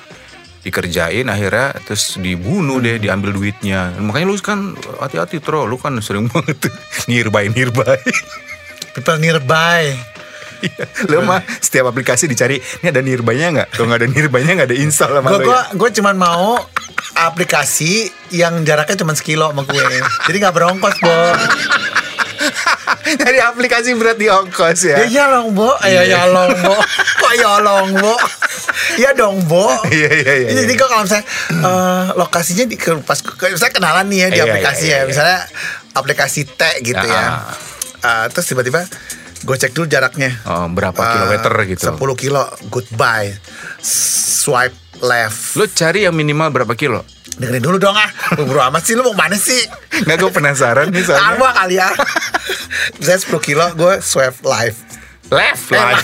dikerjain 0.61 1.23
akhirnya 1.25 1.71
terus 1.81 2.19
dibunuh 2.19 2.77
deh, 2.77 2.99
diambil 2.99 3.31
duitnya. 3.31 3.95
Makanya 3.95 4.25
lu 4.27 4.35
kan 4.37 4.75
hati-hati 4.99 5.39
tro, 5.39 5.63
lu 5.63 5.79
kan 5.79 5.95
sering 6.03 6.27
banget 6.31 6.67
nearby 7.07 7.47
nearby. 7.47 7.95
People 8.91 9.17
nearby. 9.17 9.95
Iya, 10.61 10.85
lu 11.09 11.25
mah 11.25 11.41
setiap 11.57 11.89
aplikasi 11.89 12.29
dicari, 12.29 12.53
ini 12.59 12.87
ada 12.87 13.01
nearby-nya 13.01 13.47
nggak? 13.49 13.67
Kalau 13.73 13.89
nggak 13.89 13.99
ada 14.03 14.09
nearby-nya 14.09 14.51
nggak 14.61 14.69
ada 14.69 14.77
install 14.77 15.11
sama 15.17 15.29
Gue 15.31 15.39
gue 15.41 15.57
ya? 15.57 15.61
gue 15.73 15.89
cuman 15.97 16.15
mau 16.15 16.61
aplikasi 17.13 18.05
yang 18.29 18.61
jaraknya 18.61 18.97
cuma 18.97 19.13
sekilo 19.13 19.49
sama 19.49 19.63
gue. 19.63 19.85
Jadi 20.25 20.37
nggak 20.37 20.53
berongkos, 20.53 20.95
Bo. 20.97 21.17
Dari 23.01 23.37
aplikasi 23.37 23.93
berat 23.93 24.17
di 24.17 24.25
ongkos 24.25 24.81
ya. 24.83 24.97
Ya 25.03 25.07
ya 25.07 25.25
long, 25.29 25.51
Bo. 25.51 25.73
Ayo 25.79 26.01
ya 26.01 26.25
long, 26.25 26.53
Bo. 26.55 26.75
Kok 27.19 27.33
ya 27.35 27.51
long, 27.59 27.89
Bo? 27.93 28.15
Iya 28.91 29.11
dong, 29.13 29.45
Bo. 29.45 29.69
Iya, 29.87 30.09
iya, 30.11 30.33
iya, 30.41 30.49
Jadi 30.57 30.73
kok 30.73 30.87
kalau 30.87 31.03
misalnya 31.05 31.25
eh, 31.51 32.05
lokasinya 32.13 32.65
di 32.65 32.75
pas 33.01 33.19
saya 33.55 33.71
kenalan 33.71 34.05
nih 34.07 34.17
ya 34.17 34.27
di 34.27 34.37
Iya, 34.37 34.43
aplikasi 34.45 34.83
iya, 34.83 34.91
ya. 34.91 34.97
iya. 34.97 35.07
Misalnya 35.07 35.37
aplikasi 35.93 36.41
T 36.45 36.61
gitu 36.81 37.05
ya. 37.05 37.23
Eh, 38.01 38.25
terus 38.29 38.45
tiba-tiba 38.47 38.81
gue 39.41 39.55
cek 39.57 39.71
dulu 39.71 39.85
jaraknya. 39.85 40.31
Oh, 40.45 40.65
berapa 40.67 40.97
Eh, 40.97 41.09
kilometer 41.11 41.53
gitu. 41.67 41.83
10 41.87 41.97
kilo. 42.15 42.43
Goodbye. 42.67 43.37
Swipe 43.81 44.75
left. 45.01 45.57
Lo 45.57 45.65
cari 45.65 46.05
yang 46.05 46.13
minimal 46.13 46.49
berapa 46.49 46.73
kilo? 46.73 47.01
Dengerin 47.35 47.63
dulu 47.63 47.77
dong 47.77 47.95
ah. 47.95 48.09
Buru 48.37 48.61
amat 48.61 48.83
sih 48.83 48.93
lu 48.93 49.01
mau 49.01 49.15
mana 49.15 49.33
sih? 49.33 49.57
Nggak 50.05 50.17
gue 50.19 50.31
penasaran 50.31 50.87
nih 50.89 51.01
soalnya. 51.01 51.35
Sama 51.35 51.49
kali 51.51 51.75
ya. 51.75 51.89
Misalnya 52.97 53.21
10 53.23 53.39
kilo 53.41 53.65
gue 53.73 53.93
swipe 53.99 54.39
left. 54.43 54.81
Left 55.31 55.65
lah. 55.71 55.95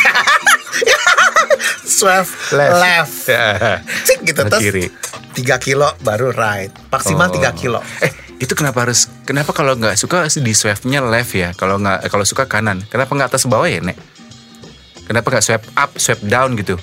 Swipe 1.88 2.30
Left. 2.54 2.78
left. 2.78 3.18
Ya. 3.26 3.82
Cik 4.06 4.20
gitu 4.24 4.42
Ke 4.46 4.50
terus 4.52 4.62
kiri. 4.62 4.86
3 5.34 5.58
kilo 5.58 5.88
baru 6.02 6.30
right. 6.30 6.70
Maksimal 6.92 7.28
Oh. 7.28 7.34
3 7.34 7.50
kilo. 7.58 7.80
Eh, 8.04 8.12
itu 8.38 8.54
kenapa 8.54 8.86
harus 8.86 9.10
kenapa 9.26 9.50
kalau 9.52 9.74
nggak 9.74 9.98
suka 9.98 10.30
di 10.30 10.54
swipe-nya 10.54 11.02
left 11.02 11.34
ya? 11.34 11.58
Kalau 11.58 11.82
nggak 11.82 12.06
kalau 12.08 12.26
suka 12.28 12.46
kanan. 12.46 12.84
Kenapa 12.86 13.18
nggak 13.18 13.34
atas 13.34 13.50
bawah 13.50 13.66
ya, 13.66 13.82
Nek? 13.82 13.98
Kenapa 15.08 15.28
nggak 15.32 15.44
swipe 15.44 15.66
up, 15.74 15.92
swipe 15.98 16.22
down 16.28 16.54
gitu? 16.60 16.76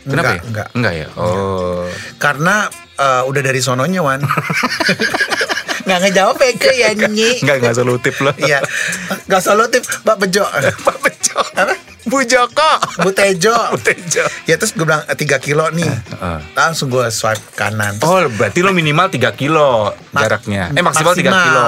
Kenapa 0.00 0.32
Enggak, 0.32 0.36
ya? 0.36 0.42
enggak. 0.48 0.68
Enggak 0.72 0.94
ya? 0.94 1.06
Oh. 1.16 1.84
Karena 2.16 2.54
eh, 2.96 3.22
udah 3.24 3.42
dari 3.42 3.60
sononya 3.60 4.00
Wan. 4.00 4.20
Nggak 5.86 5.98
ngejawab 6.06 6.36
ya 6.38 6.50
ke 6.54 6.70
ya 6.72 6.88
Nyi. 6.94 7.30
Enggak 7.42 7.56
enggak 7.60 7.74
solutif 7.74 8.14
loh. 8.20 8.34
Iya. 8.36 8.60
Nggak 9.26 9.42
solutif 9.42 9.82
Mbak 10.04 10.16
Bejo. 10.18 10.44
Pak 10.86 10.96
Bejo. 11.02 11.40
Apa? 11.56 11.74
Bu 12.08 12.24
Joko. 12.24 12.70
Bu 13.04 13.10
Tejo. 13.12 13.52
Bu 13.72 13.78
Tejo. 13.78 14.24
Ya 14.44 14.56
terus 14.56 14.72
gue 14.72 14.82
bilang 14.82 15.04
3 15.04 15.16
kilo 15.38 15.68
nih. 15.70 15.86
Heeh. 15.86 16.38
Langsung 16.56 16.88
gue 16.88 17.06
swipe 17.12 17.42
kanan. 17.54 18.00
Terus 18.00 18.08
Oh, 18.08 18.24
berarti 18.34 18.64
lo 18.64 18.72
minimal 18.72 19.12
3 19.12 19.30
kilo 19.36 19.92
jaraknya. 20.10 20.72
Eh, 20.72 20.80
maksimal 20.80 21.12
3 21.12 21.28
kilo. 21.28 21.66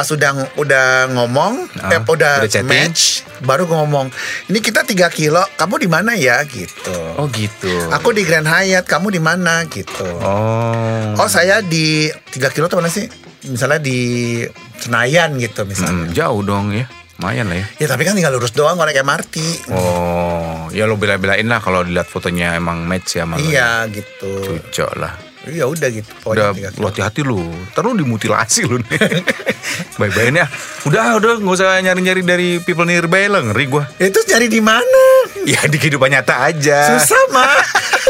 Pas 0.00 0.08
udah 0.08 0.56
udah 0.56 1.12
ngomong, 1.12 1.68
Ah, 1.76 1.92
eh, 1.92 2.00
udah, 2.00 2.40
udah 2.40 2.48
chatting. 2.48 2.72
match, 2.72 3.20
baru 3.44 3.68
gue 3.68 3.76
ngomong, 3.76 4.08
ini 4.48 4.64
kita 4.64 4.80
3 4.80 5.12
kilo, 5.12 5.44
kamu 5.60 5.76
di 5.76 5.88
mana 5.92 6.16
ya 6.16 6.40
gitu. 6.48 7.20
Oh, 7.20 7.28
gitu. 7.28 7.68
Aku 7.92 8.08
di 8.16 8.24
Grand 8.24 8.48
Hyatt, 8.48 8.88
kamu 8.88 9.12
di 9.12 9.20
mana 9.20 9.60
gitu. 9.68 10.08
Oh. 10.24 11.20
Oh 11.20 11.28
saya 11.28 11.60
di 11.60 12.08
3 12.32 12.48
kilo 12.48 12.72
tuh 12.72 12.80
mana 12.80 12.88
sih? 12.88 13.12
Misalnya 13.44 13.76
di 13.76 14.40
Senayan 14.80 15.36
gitu 15.36 15.68
misalnya. 15.68 15.92
Hmm, 15.92 16.16
jauh 16.16 16.40
dong 16.40 16.72
ya. 16.72 16.88
Lumayan 17.20 17.52
lah 17.52 17.60
ya. 17.60 17.66
Ya 17.84 17.86
tapi 17.92 18.08
kan 18.08 18.16
tinggal 18.16 18.32
lurus 18.32 18.56
doang 18.56 18.80
kalau 18.80 18.88
naik 18.88 19.04
MRT. 19.04 19.36
Oh, 19.68 20.72
ya 20.72 20.88
lo 20.88 20.96
bela-belain 20.96 21.44
lah 21.44 21.60
kalau 21.60 21.84
dilihat 21.84 22.08
fotonya 22.08 22.56
emang 22.56 22.88
match 22.88 23.20
ya 23.20 23.28
sama 23.28 23.36
lo. 23.36 23.44
Iya 23.44 23.84
gitu. 23.92 24.48
Cucok 24.48 24.96
lah. 24.96 25.12
Ya 25.48 25.64
udah 25.64 25.88
gitu. 25.88 26.12
Udah 26.28 26.52
Pokoknya 26.52 26.68
3 26.76 26.80
lu 26.80 26.84
hati-hati 26.84 27.20
lu. 27.24 27.40
Lu 27.72 27.90
dimutilasi 27.96 28.68
lu 28.68 28.76
nih. 28.84 29.24
Baik-baik 30.00 30.36
ya. 30.36 30.46
Udah, 30.84 31.16
udah 31.16 31.40
nggak 31.40 31.56
usah 31.56 31.80
nyari-nyari 31.80 32.20
dari 32.20 32.48
people 32.60 32.84
nearby 32.84 33.24
lah 33.24 33.40
ngeri 33.40 33.64
gua. 33.64 33.88
Itu 33.96 34.20
cari 34.28 34.52
di 34.52 34.60
mana? 34.60 35.04
Ya 35.48 35.64
di 35.64 35.80
kehidupan 35.80 36.12
nyata 36.12 36.44
aja. 36.44 36.92
Susah 36.92 37.24
mah. 37.32 37.56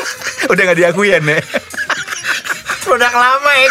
udah 0.50 0.62
nggak 0.66 0.78
diakui 0.82 1.14
ya, 1.14 1.22
Nek. 1.22 1.69
Produk 2.90 3.14
lama 3.14 3.52
ya. 3.54 3.70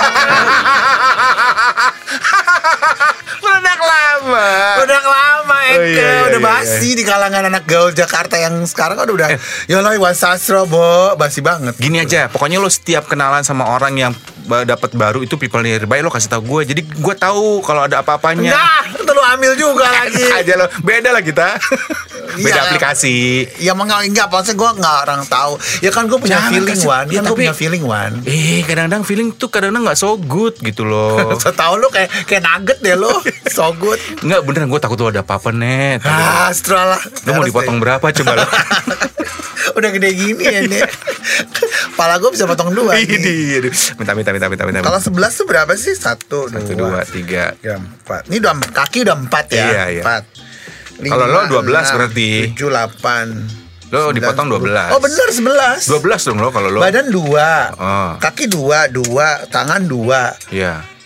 Produk 3.43 3.79
lama. 3.91 4.47
Produk 4.79 5.03
lama 5.03 5.57
Oh, 5.69 5.85
iya, 5.85 6.01
iya, 6.01 6.25
Udah 6.33 6.39
iya, 6.41 6.49
basi 6.49 6.97
di 6.97 7.03
kalangan 7.05 7.45
anak 7.51 7.67
gaul 7.69 7.91
Jakarta 7.93 8.39
yang 8.41 8.63
sekarang 8.65 8.97
kan 8.97 9.05
udah 9.11 9.27
Ya 9.69 9.83
lah 9.83 9.91
Iwan 9.93 10.15
Sastro 10.15 10.65
Bo. 10.65 11.13
Basi 11.13 11.43
banget. 11.43 11.75
Gini 11.77 11.99
aja, 11.99 12.31
pokoknya 12.31 12.57
lo 12.57 12.71
setiap 12.71 13.05
kenalan 13.05 13.43
sama 13.43 13.69
orang 13.69 13.93
yang 13.99 14.13
dapat 14.65 14.91
baru 14.91 15.19
itu 15.19 15.36
people 15.36 15.60
nearby 15.60 16.00
lo 16.00 16.08
kasih 16.08 16.29
tahu 16.29 16.43
gue. 16.50 16.62
Jadi 16.67 16.81
gue 16.84 17.15
tahu 17.15 17.60
kalau 17.60 17.84
ada 17.84 18.00
apa-apanya. 18.00 18.51
Enggak 18.51 18.81
Itu 19.00 19.12
lu 19.12 19.22
ambil 19.22 19.51
juga 19.53 19.86
lagi. 19.98 20.24
Aja 20.25 20.53
lo 20.55 20.65
beda 20.79 21.10
lah 21.10 21.19
kita. 21.19 21.58
Beda 22.31 22.55
Iya. 22.55 22.62
aplikasi. 22.67 23.17
Ya 23.58 23.74
enggak, 23.74 24.05
enggak 24.05 24.27
Maksudnya 24.29 24.55
gue 24.55 24.69
enggak 24.75 24.96
orang 25.03 25.22
tahu. 25.25 25.53
Ya 25.79 25.89
kan 25.89 26.05
gue 26.05 26.17
punya 26.17 26.38
Jangan 26.38 26.51
feeling 26.51 26.69
kasih- 26.74 26.88
Wan. 26.88 27.05
Ya, 27.05 27.13
Kan 27.15 27.24
gue 27.25 27.38
punya 27.38 27.53
feeling 27.53 27.84
Wan. 27.84 28.12
Eh 28.24 28.62
kadang-kadang 28.63 29.01
feeling 29.03 29.27
tuh 29.31 29.48
kadang-kadang 29.48 29.84
nggak 29.86 29.98
so 29.98 30.15
good 30.15 30.55
gitu 30.60 30.84
loh 30.84 31.17
So 31.41 31.51
tau 31.51 31.75
lu 31.75 31.88
kayak 31.88 32.08
kayak 32.25 32.41
nugget 32.41 32.77
deh 32.79 32.93
lo. 32.93 33.12
So 33.50 33.74
good. 33.74 33.98
Nggak 34.19 34.39
beneran 34.41 34.67
gue 34.67 34.79
takut 34.79 34.98
lo 34.98 35.10
ada 35.10 35.19
apa-apa 35.19 35.50
net. 35.51 36.01
Ah 36.01 36.48
setelah 36.50 36.96
lah. 36.96 37.01
Lo 37.24 37.31
mau 37.34 37.43
dipotong 37.43 37.75
deh. 37.75 37.84
berapa 37.84 38.05
coba 38.13 38.31
lo? 38.36 38.48
Udah 39.72 39.89
gede 39.91 40.10
gini 40.12 40.43
ya 40.43 40.62
nih 40.62 40.81
Kepala 42.00 42.15
gue 42.15 42.32
bisa 42.32 42.48
potong 42.48 42.72
dua 42.72 42.96
minta 42.96 44.15
minta 44.15 44.32
minta 44.32 44.48
minta 44.48 44.63
minta 44.63 44.79
Kalau 44.88 45.03
11 45.03 45.20
tuh 45.36 45.46
berapa 45.51 45.75
sih? 45.75 45.91
Satu, 46.00 46.48
satu 46.48 46.72
dua 46.72 47.03
tiga 47.03 47.51
tiga, 47.60 47.75
empat. 47.75 48.32
Ini 48.32 48.39
udah 48.39 48.56
kaki 48.72 49.03
udah 49.03 49.20
empat 49.20 49.46
ya. 49.51 49.68
Iya, 49.68 49.84
iya. 50.00 50.03
Empat. 50.08 50.24
Kalau 50.96 51.25
lo 51.27 51.39
12 51.60 51.68
berarti. 51.68 52.29
Tujuh, 52.56 52.72
delapan. 52.72 53.27
Lo 53.91 54.00
sembilan, 54.00 54.15
dipotong 54.15 54.48
sepuluh. 54.48 54.79
12. 54.79 54.96
Oh 54.96 55.00
bener 55.03 55.27
sebelas. 55.36 55.79
12 55.91 56.27
dong 56.32 56.39
lo 56.39 56.50
kalau 56.56 56.70
lo 56.72 56.79
Badan 56.79 57.12
dua. 57.12 57.51
Oh. 57.75 58.12
Kaki 58.15 58.48
dua, 58.48 58.88
dua. 58.88 59.44
Tangan 59.51 59.84
dua. 59.84 60.32
Iya 60.56 60.99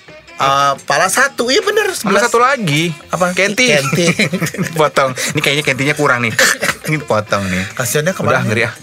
Eh, 0.44 0.74
pala 0.84 1.08
satu. 1.08 1.48
Iya 1.48 1.62
bener 1.64 1.88
sebelas. 1.96 2.28
satu 2.28 2.40
lagi. 2.40 2.92
Apa? 3.10 3.32
Kenti. 3.32 3.72
Kenti. 3.72 4.06
potong. 4.80 5.16
Ini 5.36 5.40
kayaknya 5.40 5.64
kentinya 5.64 5.96
kurang 5.96 6.28
nih. 6.28 6.34
Ini 6.90 6.98
potong 7.04 7.44
nih. 7.48 7.64
Kasiannya 7.74 8.12
ke 8.12 8.22
mana? 8.22 8.40
udah 8.40 8.42
ngeri 8.48 8.64
ah 8.68 8.74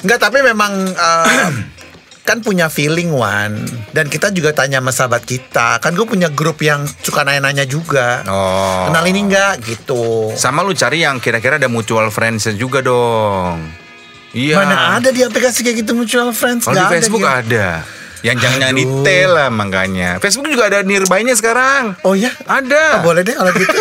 Enggak 0.00 0.18
tapi 0.18 0.38
memang 0.40 0.72
eh, 0.90 1.50
kan 2.28 2.38
punya 2.40 2.72
feeling 2.72 3.12
Wan. 3.12 3.60
Dan 3.92 4.08
kita 4.08 4.32
juga 4.32 4.56
tanya 4.56 4.80
sama 4.80 4.92
sahabat 4.94 5.22
kita. 5.26 5.82
Kan 5.82 5.92
gue 5.98 6.06
punya 6.08 6.32
grup 6.32 6.62
yang 6.64 6.86
suka 7.04 7.26
nanya-nanya 7.26 7.66
juga. 7.68 8.24
Oh. 8.30 8.88
Kenal 8.88 9.04
ini 9.10 9.28
enggak 9.28 9.60
gitu. 9.66 10.32
Sama 10.38 10.64
lu 10.64 10.72
cari 10.72 11.04
yang 11.04 11.20
kira-kira 11.20 11.60
ada 11.60 11.68
mutual 11.68 12.08
friends 12.08 12.48
juga 12.56 12.80
dong. 12.80 13.60
Iya. 14.30 14.62
Mana 14.62 15.02
ada 15.02 15.10
di 15.10 15.26
aplikasi 15.26 15.66
kayak 15.66 15.82
gitu 15.82 15.92
mutual 15.98 16.30
friends? 16.30 16.64
Kalau 16.64 16.78
di 16.78 16.86
Facebook 16.86 17.26
gitu. 17.26 17.34
ada 17.34 17.99
yang 18.20 18.36
jangan 18.36 18.72
Aduh. 18.72 18.76
detail 18.76 19.28
lah 19.36 19.48
makanya. 19.48 20.20
Facebook 20.20 20.48
juga 20.52 20.68
ada 20.68 20.84
nearby-nya 20.84 21.32
sekarang. 21.36 21.96
Oh 22.04 22.12
ya 22.12 22.28
ada. 22.44 23.00
Oh, 23.00 23.12
boleh 23.12 23.24
deh 23.24 23.32
kalau 23.32 23.52
gitu. 23.56 23.72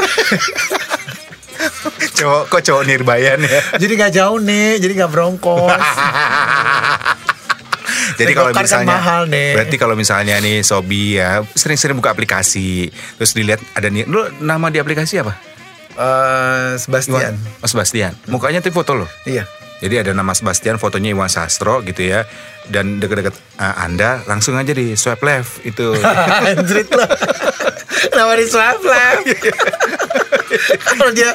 Cowok 2.20 2.44
kok 2.52 2.62
cowok 2.64 2.84
nirbayan 2.88 3.40
ya? 3.44 3.60
Jadi 3.76 3.94
nggak 4.00 4.14
jauh 4.16 4.40
nih 4.40 4.80
jadi 4.80 4.94
nggak 5.04 5.12
bronkos. 5.12 5.76
Jadi 8.20 8.36
kalau 8.36 8.52
kan 8.52 8.68
misalnya 8.68 9.00
mahal, 9.00 9.22
nih. 9.32 9.56
berarti 9.56 9.76
kalau 9.80 9.96
misalnya 9.96 10.36
nih 10.44 10.60
Sobi 10.60 11.16
ya 11.16 11.40
sering-sering 11.56 11.96
buka 11.96 12.12
aplikasi. 12.12 12.92
Terus 13.16 13.32
dilihat 13.32 13.64
ada 13.72 13.88
nih 13.88 14.04
lu 14.08 14.28
nama 14.44 14.68
di 14.68 14.76
aplikasi 14.76 15.24
apa? 15.24 15.36
Eh, 15.96 16.76
Sebastian. 16.80 17.40
Oh 17.64 17.68
Sebastian. 17.68 18.12
Mukanya 18.28 18.60
tuh 18.60 18.76
foto 18.76 18.96
lo. 18.96 19.08
iya 19.24 19.48
Jadi 19.80 19.96
ada 19.98 20.12
nama 20.12 20.32
Sebastian, 20.32 20.76
fotonya 20.76 21.12
Iwan 21.12 21.28
Sastro 21.28 21.80
gitu 21.82 22.04
ya. 22.06 22.28
Dan 22.62 23.00
deket-deket 23.00 23.34
uh, 23.56 23.76
Anda 23.80 24.22
langsung 24.26 24.54
aja 24.54 24.70
di 24.70 24.94
swipe 24.94 25.24
left 25.24 25.64
itu. 25.64 25.96
Anjrit 26.46 26.86
lo 26.90 27.02
Kenapa 28.06 28.34
di 28.38 28.46
swipe 28.46 28.84
left 28.84 29.26
Kalau 30.92 31.10
dia 31.10 31.34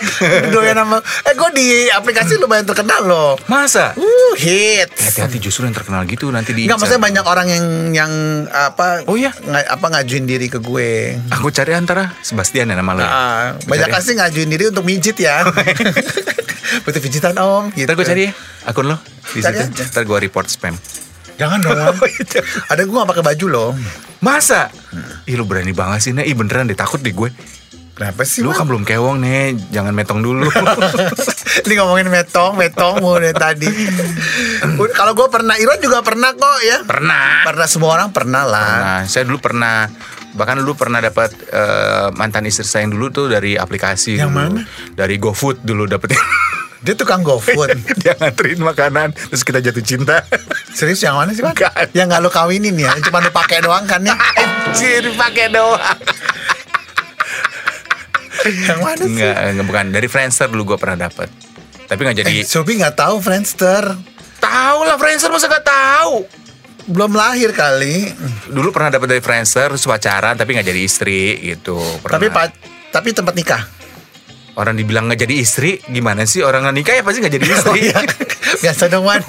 doyan 0.48 0.76
nama 0.76 0.98
Eh 1.24 1.32
gue 1.32 1.50
di 1.52 1.66
aplikasi 1.88 2.36
lumayan 2.36 2.62
terkenal 2.62 3.02
loh 3.02 3.34
Masa? 3.44 3.94
Uh 3.94 4.32
hits 4.36 5.10
Hati-hati 5.10 5.38
justru 5.40 5.64
yang 5.64 5.74
terkenal 5.74 6.04
gitu 6.04 6.28
nanti 6.28 6.52
di 6.52 6.66
Enggak 6.66 6.78
maksudnya 6.78 7.02
banyak 7.02 7.24
orang 7.24 7.46
yang 7.48 7.64
yang 7.92 8.12
apa 8.46 9.02
Oh, 9.04 9.14
iya? 9.14 9.34
nga- 9.34 9.68
apa 9.70 9.86
ngajuin 9.90 10.24
diri 10.24 10.46
ke 10.46 10.58
gue. 10.58 11.18
Aku 11.32 11.50
cari 11.50 11.74
antara 11.74 12.14
Sebastian 12.20 12.70
ya 12.70 12.76
nama 12.76 12.94
lo. 12.94 13.00
ya? 13.00 13.08
Ah, 13.08 13.44
banyak 13.60 13.90
kasih 13.90 14.14
ngajuin 14.16 14.48
diri 14.48 14.64
untuk 14.68 14.84
mijit 14.84 15.16
ya. 15.16 15.42
Butuh 16.80 17.00
pijitan 17.00 17.34
om. 17.36 17.68
Gitu. 17.70 17.84
Ntar 17.84 17.94
gue 17.94 18.06
cari 18.06 18.22
ya 18.26 18.32
akun 18.64 18.86
lo 18.86 18.96
di 19.30 19.38
Cari 19.38 19.56
situ. 19.58 19.72
aja. 19.74 19.84
Ntar 19.90 20.04
gue 20.04 20.18
report 20.20 20.46
spam. 20.46 20.74
Jangan 21.34 21.58
dong. 21.64 21.74
Om. 21.74 21.96
Ada 22.68 22.82
gue 22.82 22.96
gak 22.96 23.10
pakai 23.10 23.24
baju 23.24 23.46
loh. 23.46 23.70
Masa? 24.18 24.72
Ih 25.24 25.34
lu 25.34 25.44
berani 25.44 25.70
banget 25.70 26.00
sih 26.00 26.12
Nek. 26.12 26.24
Ih 26.24 26.32
beneran 26.32 26.64
deh 26.64 26.74
takut 26.74 26.98
deh 26.98 27.10
gue. 27.10 27.28
Kenapa 27.94 28.26
sih? 28.26 28.42
Lu 28.42 28.50
kan 28.50 28.66
belum 28.66 28.82
kewong 28.82 29.22
nih, 29.22 29.54
jangan 29.70 29.94
metong 29.94 30.18
dulu. 30.18 30.50
Ini 31.64 31.78
ngomongin 31.78 32.10
metong, 32.10 32.58
metong 32.58 32.98
mulu 32.98 33.22
dari 33.22 33.30
tadi. 33.30 33.70
Udah, 34.74 34.90
Kalau 34.90 35.14
gue 35.14 35.30
pernah, 35.30 35.54
Iron 35.54 35.78
juga 35.78 36.02
pernah 36.02 36.34
kok 36.34 36.58
ya. 36.60 36.82
pernah. 36.82 37.46
Pernah 37.46 37.66
semua 37.70 37.94
orang 37.94 38.10
pernah 38.10 38.42
lah. 38.42 38.70
Nah, 38.74 39.00
saya 39.04 39.22
dulu 39.22 39.38
pernah 39.38 39.86
bahkan 40.34 40.58
dulu 40.58 40.74
pernah 40.74 40.98
dapat 40.98 41.30
eh, 41.46 42.10
mantan 42.10 42.42
istri 42.42 42.66
saya 42.66 42.82
yang 42.82 42.98
dulu 42.98 43.06
tuh 43.08 43.26
dari 43.30 43.54
aplikasi 43.54 44.18
Yang 44.18 44.26
dulu. 44.26 44.38
mana? 44.42 44.60
Dari 44.90 45.14
GoFood 45.14 45.62
dulu 45.62 45.86
dapetin. 45.86 46.18
Dia 46.84 46.92
tukang 46.92 47.20
GoFood. 47.20 47.72
Dia 48.00 48.12
nganterin 48.14 48.60
makanan 48.60 49.16
terus 49.16 49.40
kita 49.40 49.58
jatuh 49.58 49.80
cinta. 49.80 50.20
Serius 50.76 51.00
yang 51.00 51.16
mana 51.16 51.32
sih, 51.32 51.40
Pak? 51.40 51.56
Nggak. 51.56 51.72
Yang 51.90 52.06
gak 52.10 52.20
lo 52.20 52.30
kawinin 52.30 52.76
ya, 52.76 52.92
cuma 53.00 53.18
lo 53.18 53.30
pakai 53.30 53.58
doang 53.58 53.84
kan 53.84 54.04
ya. 54.04 54.12
Anjir, 54.68 55.08
pakai 55.10 55.48
doang. 55.48 55.80
yang 58.44 58.80
mana 58.80 59.00
sih? 59.00 59.08
Enggak, 59.08 59.34
enggak 59.48 59.66
bukan 59.66 59.84
dari 59.88 60.06
Friendster 60.06 60.46
dulu 60.46 60.74
gue 60.74 60.78
pernah 60.78 61.08
dapat. 61.08 61.32
Tapi 61.84 62.00
nggak 62.00 62.16
jadi 62.20 62.32
Eh, 62.34 62.44
Sobi 62.44 62.76
nggak 62.76 62.92
tahu 62.94 63.16
Friendster. 63.18 63.84
Tahu 64.36 64.78
lah 64.84 64.96
Friendster 64.96 65.32
masa 65.32 65.48
gak 65.48 65.64
tahu. 65.64 66.28
Belum 66.84 67.16
lahir 67.16 67.48
kali. 67.52 68.12
Dulu 68.44 68.68
pernah 68.68 68.92
dapat 68.92 69.08
dari 69.08 69.22
Friendster 69.24 69.72
terus 69.72 69.84
pacaran 69.84 70.36
tapi 70.36 70.52
nggak 70.52 70.66
jadi 70.66 70.80
istri 70.80 71.40
gitu. 71.40 71.80
Pernah. 72.04 72.12
Tapi 72.14 72.26
pa- 72.28 72.52
tapi 72.90 73.08
tempat 73.10 73.32
nikah. 73.32 73.62
Orang 74.54 74.74
dibilang 74.74 75.06
nggak 75.06 75.20
jadi 75.20 75.34
istri, 75.36 75.82
gimana 75.84 76.24
sih 76.24 76.40
orang 76.40 76.62
nggak 76.62 76.76
nikah 76.76 76.94
ya 76.94 77.02
pasti 77.02 77.18
nggak 77.20 77.34
jadi 77.34 77.46
istri. 77.52 77.68
Oh, 77.68 77.76
iya. 77.76 77.98
Biasa 78.60 78.82
dong 78.86 79.02
Wan. 79.02 79.20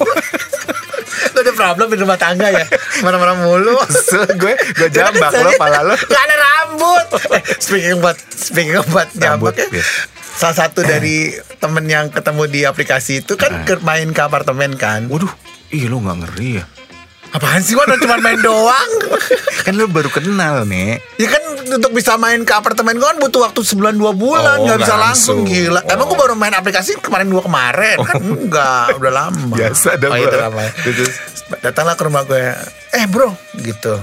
Lo 1.28 1.38
ada 1.38 1.52
problem 1.52 1.88
di 1.88 1.98
rumah 1.98 2.16
tangga 2.16 2.48
ya? 2.48 2.64
Mana-mana 3.02 3.36
mulu. 3.38 3.76
Kesel 3.82 4.24
gue, 4.36 4.54
gue 4.56 4.90
jambak 4.90 5.32
lo 5.34 5.52
pala 5.56 5.84
lo. 5.84 5.96
Gak 5.98 6.22
ada 6.22 6.36
rambut. 6.38 7.06
Eh, 7.34 7.42
speaking 7.58 8.00
buat 8.00 8.16
speaking 8.30 8.80
buat 8.86 9.10
Rambut, 9.12 9.52
jambak 9.52 9.56
ya. 9.58 9.68
iya. 9.74 9.86
Salah 10.36 10.56
satu 10.58 10.80
dari 10.82 11.32
temen 11.58 11.86
yang 11.86 12.08
ketemu 12.08 12.44
di 12.46 12.62
aplikasi 12.64 13.20
itu 13.20 13.36
kan 13.36 13.64
ke- 13.64 13.80
main 13.82 14.12
ke 14.12 14.22
apartemen 14.22 14.76
kan. 14.76 15.08
Waduh, 15.08 15.32
ih 15.70 15.88
lo 15.88 16.00
nggak 16.00 16.18
ngeri 16.22 16.50
ya? 16.54 16.64
Apaan 17.36 17.60
sih 17.60 17.76
Wan? 17.76 17.92
Cuma 17.98 18.16
main 18.18 18.40
doang. 18.40 18.92
Kan 19.62 19.76
lo 19.76 19.86
baru 19.86 20.08
kenal 20.08 20.64
nih. 20.64 21.04
Ya 21.16 21.28
kan 21.28 21.44
untuk 21.68 21.92
bisa 21.92 22.16
main 22.16 22.42
ke 22.42 22.52
apartemen 22.52 22.96
gue 22.96 23.04
kan 23.04 23.18
butuh 23.18 23.44
waktu 23.44 23.60
sebulan 23.60 23.92
dua 23.94 24.12
bulan 24.12 24.56
Oh, 24.58 24.66
nggak 24.66 24.80
bisa 24.80 24.96
langsung, 24.96 25.44
langsung. 25.44 25.52
gila. 25.68 25.82
Emang 25.86 26.06
gue 26.06 26.16
Oh. 26.16 26.22
baru 26.22 26.34
main 26.34 26.54
aplikasi 26.54 26.96
kemarin 26.98 27.28
dua 27.28 27.42
kemarin 27.42 27.98
kan 28.00 28.16
enggak 28.18 28.86
udah 28.96 29.14
lama. 29.14 29.52
Biasa 29.52 29.90
dah, 29.96 30.08
oh, 30.08 30.18
itu 30.18 30.28
Bro. 30.30 30.42
lama. 30.42 30.64
Terus? 30.80 31.14
Datanglah 31.60 31.94
ke 31.94 32.04
rumah 32.04 32.24
gue. 32.24 32.44
Eh 32.94 33.06
bro 33.06 33.36
gitu. 33.58 34.00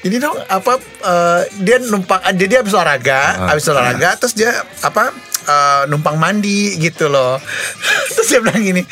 Ini 0.00 0.16
dong 0.16 0.36
apa 0.42 0.72
eh, 0.80 1.42
dia 1.58 1.76
numpang 1.80 2.20
dia 2.32 2.46
dia 2.46 2.58
habis 2.58 2.72
olahraga, 2.72 3.22
Ah. 3.36 3.48
habis 3.50 3.66
olahraga 3.66 4.16
terus 4.16 4.32
dia 4.32 4.50
apa 4.80 5.12
eh, 5.44 5.82
numpang 5.86 6.16
mandi 6.16 6.76
gitu 6.76 7.06
loh. 7.06 7.36
terus 8.14 8.28
dia 8.28 8.40
bilang 8.40 8.58
gini, 8.58 8.82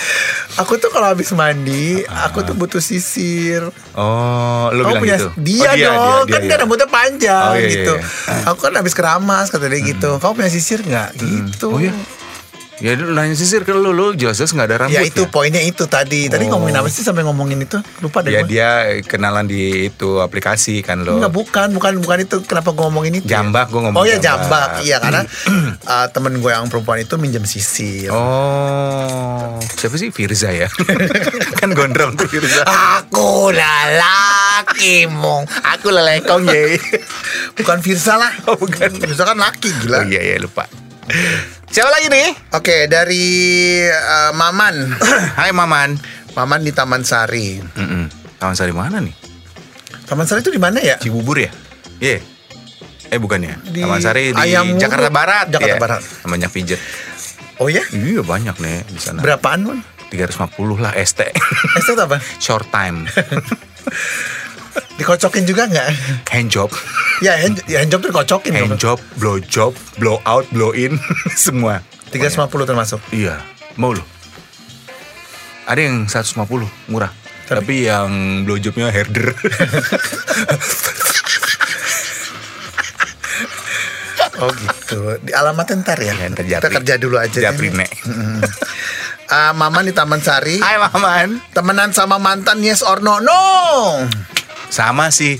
aku 0.55 0.76
tuh 0.76 0.88
kalau 0.88 1.11
habis 1.11 1.33
mandi, 1.33 2.00
aku 2.05 2.40
tuh 2.43 2.52
butuh 2.52 2.81
sisir. 2.81 3.64
Oh, 3.93 4.69
lo 4.71 4.85
Kamu 4.85 4.93
bilang 4.93 5.02
punya 5.02 5.16
gitu? 5.19 5.28
dia, 5.38 5.61
oh, 5.62 5.75
dia, 5.75 5.87
dong, 5.87 5.97
dia, 6.23 6.33
kan 6.33 6.40
dia, 6.40 6.49
dia 6.49 6.57
rambutnya 6.59 6.88
panjang 6.88 7.45
Oh, 7.45 7.55
iya, 7.55 7.61
iya, 7.61 7.71
gitu. 7.73 7.95
iya. 7.97 8.45
Aku 8.47 8.59
kan 8.62 8.73
habis 8.73 8.93
keramas 8.93 9.49
kata 9.49 9.66
dia 9.66 9.81
gitu. 9.81 10.11
Kamu 10.16 10.33
punya 10.35 10.49
sisir 10.49 10.81
nggak? 10.81 11.16
Gitu. 11.16 11.66
Oh, 11.66 11.81
iya? 11.81 11.93
Ya 12.76 12.92
lu 12.92 13.09
nanya 13.11 13.33
sisir 13.33 13.64
ke 13.64 13.73
lu, 13.73 13.88
lu 13.88 14.12
jelas-jelas 14.12 14.52
nggak 14.52 14.66
ada 14.66 14.76
rambut 14.78 14.92
Ya 14.92 15.00
itu 15.00 15.25
poinnya 15.26 15.59
itu 15.59 15.85
tadi. 15.87 16.28
Tadi 16.28 16.45
Oh. 16.45 16.54
ngomongin 16.54 16.76
apa 16.76 16.87
sih 16.87 17.00
sampai 17.00 17.25
ngomongin 17.25 17.56
itu? 17.59 17.80
Lupa 17.99 18.21
deh 18.21 18.28
Ya 18.28 18.45
gue. 18.45 18.52
dia 18.52 18.68
kenalan 19.02 19.45
di 19.45 19.88
itu 19.88 20.21
aplikasi 20.21 20.80
kan 20.80 21.00
lo. 21.00 21.16
Enggak 21.16 21.33
bukan, 21.33 21.73
bukan 21.73 21.92
bukan 21.99 22.18
itu. 22.21 22.37
Kenapa 22.42 22.71
gue 22.71 22.85
ngomongin 22.85 23.12
itu? 23.14 23.25
ya? 23.25 23.40
Jambak, 23.40 23.71
gua 23.71 23.88
ngomong 23.88 23.97
Oh 23.97 24.04
ya 24.04 24.21
jambak. 24.21 24.45
jambak. 24.76 24.85
Iya 24.85 24.97
karena 24.99 25.21
uh, 25.88 26.06
temen 26.14 26.37
gue 26.37 26.50
yang 26.50 26.68
perempuan 26.68 27.00
itu 27.00 27.16
minjem 27.16 27.42
sisir. 27.42 28.12
Oh, 28.12 29.56
siapa 29.73 29.97
sih 29.97 30.12
Firza 30.12 30.52
ya? 30.52 30.68
kan 31.59 31.73
gondrong 31.73 32.12
tuh 32.14 32.28
Firza. 32.28 32.61
Aku 33.00 33.56
lelaki 33.56 35.09
mong. 35.09 35.49
Aku 35.73 35.88
lelekong 35.88 36.45
ya. 36.45 36.76
Bukan 37.56 37.80
Firsa 37.80 38.14
lah. 38.14 38.37
Oh, 38.45 38.54
bukan. 38.54 38.92
Firsa 38.92 39.25
kan 39.25 39.40
laki 39.40 39.73
Oh 39.73 39.80
gila. 39.80 40.04
iya 40.04 40.21
iya 40.23 40.37
lupa. 40.37 40.68
Siapa 41.66 41.90
lagi 41.92 42.06
nih? 42.08 42.28
Oke 42.54 42.87
dari 42.87 43.26
uh, 43.90 44.32
Maman. 44.32 44.96
Hai 45.40 45.50
Maman. 45.52 45.99
Maman 46.37 46.61
di 46.62 46.73
Taman 46.73 47.02
Sari. 47.02 47.58
Mm-mm. 47.58 48.04
Taman 48.37 48.54
Sari 48.54 48.73
mana 48.73 49.00
nih? 49.00 49.12
Taman 50.06 50.28
Sari 50.28 50.44
itu 50.44 50.52
di 50.52 50.61
mana 50.61 50.78
ya? 50.80 51.00
Cibubur 51.00 51.40
ya? 51.40 51.50
Iya. 51.99 52.20
Eh 53.08 53.18
bukan 53.18 53.40
ya? 53.42 53.56
Di 53.64 53.82
Taman 53.82 54.00
Sari 54.00 54.30
di 54.32 54.40
Ayam. 54.40 54.76
Jakarta 54.76 55.08
Barat. 55.11 55.46
Jakarta 55.50 55.76
ya. 55.76 55.80
Barat. 55.80 56.00
Banyak 56.23 56.50
pijet. 56.52 56.80
Oh 57.56 57.73
ya? 57.73 57.82
Iya 57.90 58.20
banyak 58.20 58.56
nih 58.61 58.85
di 58.87 59.00
sana. 59.00 59.25
Berapaan 59.25 59.64
Mon? 59.64 59.80
350 60.12 60.54
lah 60.78 60.92
ST. 61.02 61.20
Itu 61.82 61.92
apa? 61.99 62.23
Short 62.44 62.68
time. 62.70 63.04
Dikocokin 64.97 65.45
juga 65.45 65.68
nggak? 65.68 65.88
Hand 66.33 66.49
job. 66.49 66.73
ya, 67.21 67.37
hand, 67.37 67.61
ya 67.68 67.85
hand 67.85 67.92
job 67.92 68.00
tuh 68.00 68.11
dikocokin. 68.12 68.52
Hand 68.56 68.80
job, 68.80 68.99
blow 69.21 69.37
job, 69.40 69.76
blow 70.00 70.21
out, 70.25 70.49
blow 70.52 70.73
in, 70.73 70.97
semua. 71.36 71.84
350 72.12 72.49
termasuk. 72.65 73.00
Iya, 73.12 73.41
mau 73.76 73.93
lo. 73.93 74.00
Ada 75.69 75.80
yang 75.84 76.08
150 76.08 76.47
murah. 76.89 77.12
Tapi, 77.47 77.86
yang 77.86 78.43
blow 78.43 78.58
jobnya 78.58 78.91
herder. 78.91 79.30
Oh 84.36 84.52
gitu. 84.52 85.17
Di 85.25 85.32
alamatnya 85.32 85.80
ntar 85.80 85.97
ya. 85.97 86.12
Ya, 86.12 86.28
ntar 86.28 86.45
Kita 86.45 86.69
kerja 86.69 86.95
dulu 87.00 87.17
aja. 87.17 87.41
Japri, 87.41 87.73
deh. 87.73 87.80
Nek. 87.80 87.91
Ah, 89.32 89.56
Maman 89.56 89.89
di 89.89 89.97
Taman 89.97 90.21
Sari. 90.21 90.60
Hai 90.60 90.76
Maman. 90.76 91.41
Temenan 91.56 91.91
sama 91.97 92.21
mantan 92.21 92.60
yes 92.60 92.84
or 92.84 93.00
no? 93.00 93.19
No. 93.19 94.04
Sama 94.69 95.11
sih. 95.11 95.39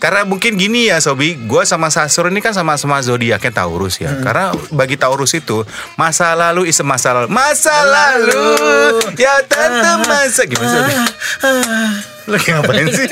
Karena 0.00 0.24
mungkin 0.24 0.56
gini 0.56 0.88
ya 0.88 0.96
Sobi, 0.96 1.36
gue 1.36 1.62
sama 1.68 1.92
Sasur 1.92 2.32
ini 2.32 2.40
kan 2.40 2.56
sama-sama 2.56 2.96
zodiaknya 3.04 3.52
Taurus 3.52 4.00
ya. 4.00 4.16
Karena 4.24 4.48
bagi 4.72 4.96
Taurus 4.96 5.36
itu 5.36 5.60
masa 6.00 6.32
lalu 6.32 6.72
is 6.72 6.80
masa 6.80 7.12
lalu. 7.12 7.28
Masa 7.28 7.84
lalu 7.84 8.48
ya 9.20 9.44
tante 9.44 10.08
masa 10.08 10.48
gimana 10.48 10.72
Sobi? 10.72 10.92
Lo 12.32 12.36
kayak 12.40 12.64
ngapain 12.64 12.88
sih? 12.88 13.08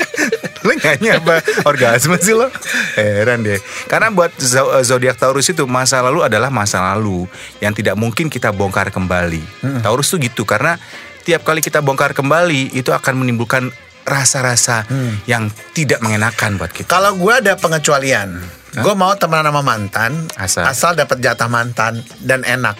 Lo 0.65 0.71
nyanyi 0.73 1.09
apa? 1.13 1.45
Orgasme 1.69 2.17
sih 2.17 2.33
lo? 2.33 2.49
Heran 2.97 3.45
deh. 3.45 3.61
Karena 3.85 4.09
buat 4.09 4.33
zo- 4.41 4.81
zodiak 4.81 5.21
Taurus 5.21 5.45
itu 5.45 5.69
masa 5.69 6.01
lalu 6.01 6.25
adalah 6.25 6.49
masa 6.49 6.81
lalu 6.81 7.29
yang 7.61 7.77
tidak 7.77 8.01
mungkin 8.01 8.33
kita 8.33 8.49
bongkar 8.49 8.89
kembali. 8.89 9.45
Taurus 9.85 10.09
tuh 10.09 10.17
gitu 10.17 10.41
karena 10.41 10.81
tiap 11.21 11.45
kali 11.45 11.61
kita 11.61 11.85
bongkar 11.85 12.17
kembali 12.17 12.73
itu 12.73 12.89
akan 12.89 13.13
menimbulkan 13.21 13.69
rasa-rasa 14.09 14.83
yang 15.23 15.47
tidak 15.71 16.01
mengenakan 16.01 16.57
buat 16.57 16.73
kita. 16.73 16.89
Kalau 16.89 17.13
gue 17.15 17.33
ada 17.33 17.53
pengecualian. 17.55 18.41
Gue 18.69 18.93
mau 18.93 19.13
temenan 19.13 19.49
sama 19.49 19.61
mantan. 19.61 20.29
Asal. 20.33 20.61
Asal 20.65 20.91
dapat 20.93 21.17
jatah 21.21 21.49
mantan 21.49 22.01
dan 22.21 22.41
enak. 22.41 22.77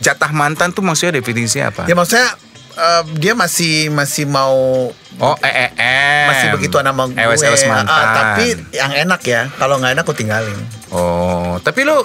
Jatah 0.00 0.30
mantan 0.30 0.72
tuh 0.72 0.84
maksudnya 0.84 1.20
definisinya 1.20 1.72
apa? 1.72 1.82
Ya 1.84 1.96
maksudnya 1.96 2.28
eh, 2.76 3.02
dia 3.16 3.32
masih 3.32 3.88
masih 3.90 4.28
mau 4.28 4.88
Oh, 5.16 5.32
EEM. 5.40 6.28
masih 6.28 6.46
begitu 6.52 6.76
nama 6.84 7.08
gue. 7.08 7.16
Ewes-ewes 7.16 7.64
mantan. 7.64 7.88
Ah, 7.88 8.36
tapi 8.36 8.52
yang 8.76 8.92
enak 8.92 9.20
ya. 9.24 9.48
Kalau 9.56 9.80
nggak 9.80 9.96
enak 9.96 10.04
aku 10.04 10.12
tinggalin. 10.12 10.56
Oh, 10.92 11.56
tapi 11.64 11.88
lo 11.88 12.04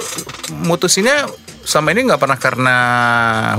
mutusinnya 0.63 1.27
sama 1.67 1.91
ini 1.91 2.07
nggak 2.07 2.19
pernah 2.23 2.39
karena 2.39 2.75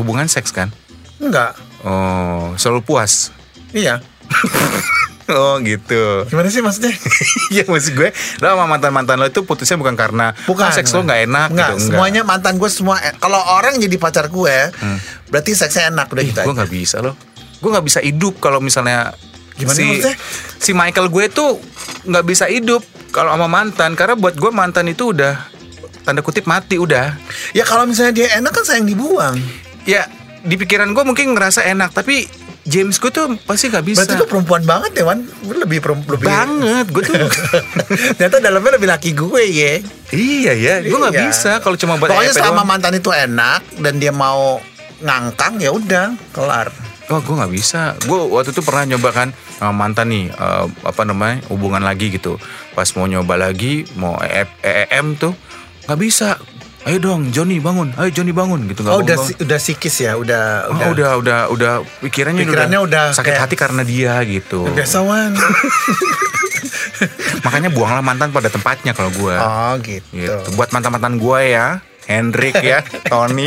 hubungan 0.00 0.24
seks 0.24 0.56
kan? 0.56 0.72
Enggak. 1.20 1.52
Oh, 1.84 2.56
selalu 2.56 2.80
puas. 2.80 3.28
Iya. 3.72 4.00
Oh 5.30 5.54
gitu. 5.62 6.26
Gimana 6.26 6.50
sih 6.50 6.60
maksudnya? 6.60 6.92
Iya 7.54 7.62
maksud 7.64 7.94
gue 7.94 8.10
Lo 8.42 8.46
sama 8.48 8.66
mantan-mantan 8.66 9.16
lo 9.16 9.30
itu 9.30 9.46
putusnya 9.46 9.78
bukan 9.78 9.94
karena 9.94 10.34
Bukan. 10.44 10.66
ah, 10.66 10.74
Seks 10.74 10.90
lo 10.90 11.06
gak 11.06 11.24
enak 11.24 11.48
Enggak, 11.54 11.70
gitu 11.72 11.88
semuanya 11.88 12.22
mantan 12.26 12.58
gue 12.58 12.66
semua 12.66 12.98
eh, 13.00 13.14
Kalau 13.16 13.38
orang 13.38 13.78
jadi 13.78 13.96
pacar 13.96 14.26
gue 14.26 14.56
Berarti 15.30 15.54
seksnya 15.54 15.94
enak 15.94 16.10
Udah 16.10 16.20
Ih, 16.20 16.28
gitu 16.34 16.42
Gue 16.42 16.52
aja 16.52 16.58
gak 16.58 16.72
bisa 16.74 16.96
loh 17.00 17.14
Gue 17.62 17.70
gak 17.70 17.86
bisa 17.86 18.00
hidup 18.02 18.42
kalau 18.42 18.58
misalnya 18.58 19.14
Gimana 19.54 19.78
si, 19.78 19.84
maksudnya? 19.86 20.16
si 20.58 20.70
Michael 20.74 21.08
gue 21.08 21.24
tuh 21.28 21.50
nggak 22.02 22.24
bisa 22.24 22.48
hidup 22.48 22.82
kalau 23.12 23.30
sama 23.30 23.46
mantan 23.46 23.92
karena 23.92 24.16
buat 24.16 24.32
gue 24.32 24.48
mantan 24.48 24.88
itu 24.88 25.12
udah 25.12 25.38
tanda 26.02 26.18
kutip 26.18 26.48
mati 26.48 26.80
udah 26.80 27.14
Ya 27.52 27.62
kalau 27.62 27.84
misalnya 27.84 28.10
dia 28.10 28.28
enak 28.36 28.48
kan 28.48 28.64
sayang 28.64 28.88
dibuang 28.88 29.36
ya 29.84 30.08
di 30.40 30.56
pikiran 30.56 30.90
gue 30.90 31.04
mungkin 31.04 31.36
ngerasa 31.36 31.62
enak 31.64 31.92
tapi 31.92 32.26
James 32.62 32.94
gue 32.94 33.10
tuh 33.10 33.34
pasti 33.42 33.66
nggak 33.66 33.84
bisa 33.84 33.98
Berarti 34.02 34.14
lu 34.16 34.26
perempuan 34.26 34.62
banget 34.62 34.90
ya 34.94 35.04
Wan 35.04 35.18
Lu 35.42 35.54
lebih 35.56 35.82
perempuan 35.82 36.14
lebih... 36.14 36.26
banget 36.26 36.86
gue 36.88 37.02
tuh 37.02 37.14
Ternyata 38.16 38.38
dalamnya 38.38 38.78
lebih 38.78 38.88
laki 38.88 39.10
gue 39.12 39.42
ya 39.44 39.72
iya 40.12 40.52
ya 40.54 40.74
gue 40.78 40.94
nggak 40.94 41.10
Iya. 41.12 41.26
bisa 41.26 41.58
kalau 41.58 41.74
cuma 41.74 41.98
buat 41.98 42.10
Pokoknya 42.10 42.30
selama 42.32 42.62
doang. 42.62 42.68
mantan 42.68 42.92
itu 42.94 43.10
enak 43.10 43.60
Dan 43.76 43.98
dia 43.98 44.10
mau 44.10 44.62
ngangkang 44.98 45.58
ya 45.58 45.70
udah 45.70 46.14
kelar 46.30 46.70
Wah 47.02 47.18
gue 47.18 47.34
nggak 47.34 47.52
bisa. 47.52 47.98
Gue 48.00 48.24
waktu 48.24 48.54
itu 48.54 48.62
pernah 48.62 48.86
nyoba 48.86 49.10
kan 49.10 49.28
sama 49.58 49.74
mantan 49.74 50.08
nih 50.08 50.30
eh, 50.30 50.66
apa 50.80 51.02
namanya 51.02 51.44
hubungan 51.50 51.82
lagi 51.82 52.08
gitu. 52.08 52.38
Pas 52.72 52.88
mau 52.94 53.04
nyoba 53.04 53.36
lagi 53.36 53.84
mau 53.98 54.16
EF 54.16 54.48
EEM 54.62 55.20
tuh 55.20 55.34
nggak 55.84 55.98
bisa. 55.98 56.38
Ayo 56.82 56.98
dong 56.98 57.30
Johnny 57.30 57.58
bangun. 57.58 57.94
Ayo 57.94 58.10
Johnny 58.10 58.30
bangun 58.30 58.66
gitu 58.66 58.82
nggak 58.82 58.92
Oh 58.92 59.00
udah 59.00 59.14
bangun. 59.14 59.28
si- 59.28 59.38
udah 59.38 59.58
psikis 59.58 59.96
ya 60.00 60.12
Udah 60.14 60.66
Oh, 60.66 60.90
udah 60.90 61.10
udah 61.16 61.38
udah 61.48 61.72
pikirannya, 62.00 62.42
Pikirannya 62.42 62.80
udah 62.80 63.04
sakit 63.12 63.22
kayak- 63.28 63.40
hati 63.40 63.54
karena 63.54 63.82
dia 63.82 64.18
gitu. 64.24 64.66
Biasa 64.66 64.98
Wan 65.00 65.30
Makanya 67.42 67.68
buanglah 67.68 68.00
mantan 68.00 68.30
pada 68.30 68.48
tempatnya 68.48 68.92
kalau 68.92 69.10
gue. 69.10 69.34
Oh 69.34 69.74
gitu 69.78 70.06
Gitu. 70.12 70.34
Buat 70.52 70.70
mantan-mantan 70.70 71.16
gue 71.16 71.40
ya. 71.48 71.78
Hendrik 72.02 72.58
ya, 72.58 72.82
Tony, 73.06 73.46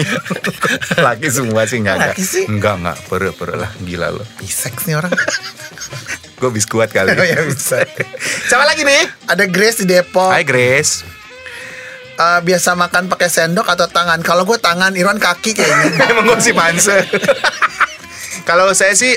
laki 0.96 1.28
semua 1.28 1.68
sih 1.68 1.84
Laki 1.84 2.24
sih? 2.24 2.48
enggak 2.48 2.80
enggak, 2.80 2.98
pere 3.06 3.36
pere 3.36 3.60
lah, 3.60 3.68
gila 3.78 4.16
lo. 4.16 4.24
Biseks 4.40 4.88
nih 4.88 4.96
orang 4.96 5.12
Gue 6.36 6.50
bis 6.50 6.64
kuat 6.64 6.88
kali. 6.88 7.12
Oh 7.20 7.28
ya 7.28 7.44
bisa 7.44 7.84
Siapa 8.48 8.64
lagi 8.64 8.88
nih? 8.88 9.12
Ada 9.28 9.44
Grace 9.46 9.84
di 9.84 9.92
Depok 9.92 10.32
Hai 10.32 10.48
Grace. 10.48 11.04
Eh, 12.16 12.40
Biasa 12.42 12.74
makan 12.74 13.06
pakai 13.06 13.28
sendok 13.28 13.68
atau 13.68 13.86
tangan 13.86 14.20
Kalau 14.20 14.44
gue 14.44 14.56
tangan 14.56 14.92
Irwan 14.92 15.18
kaki 15.18 15.52
kayaknya 15.52 16.00
Emang 16.10 16.24
gue 16.26 16.40
si 16.40 16.52
panse. 16.52 17.04
Kalau 18.48 18.72
saya 18.72 18.94
sih 18.94 19.12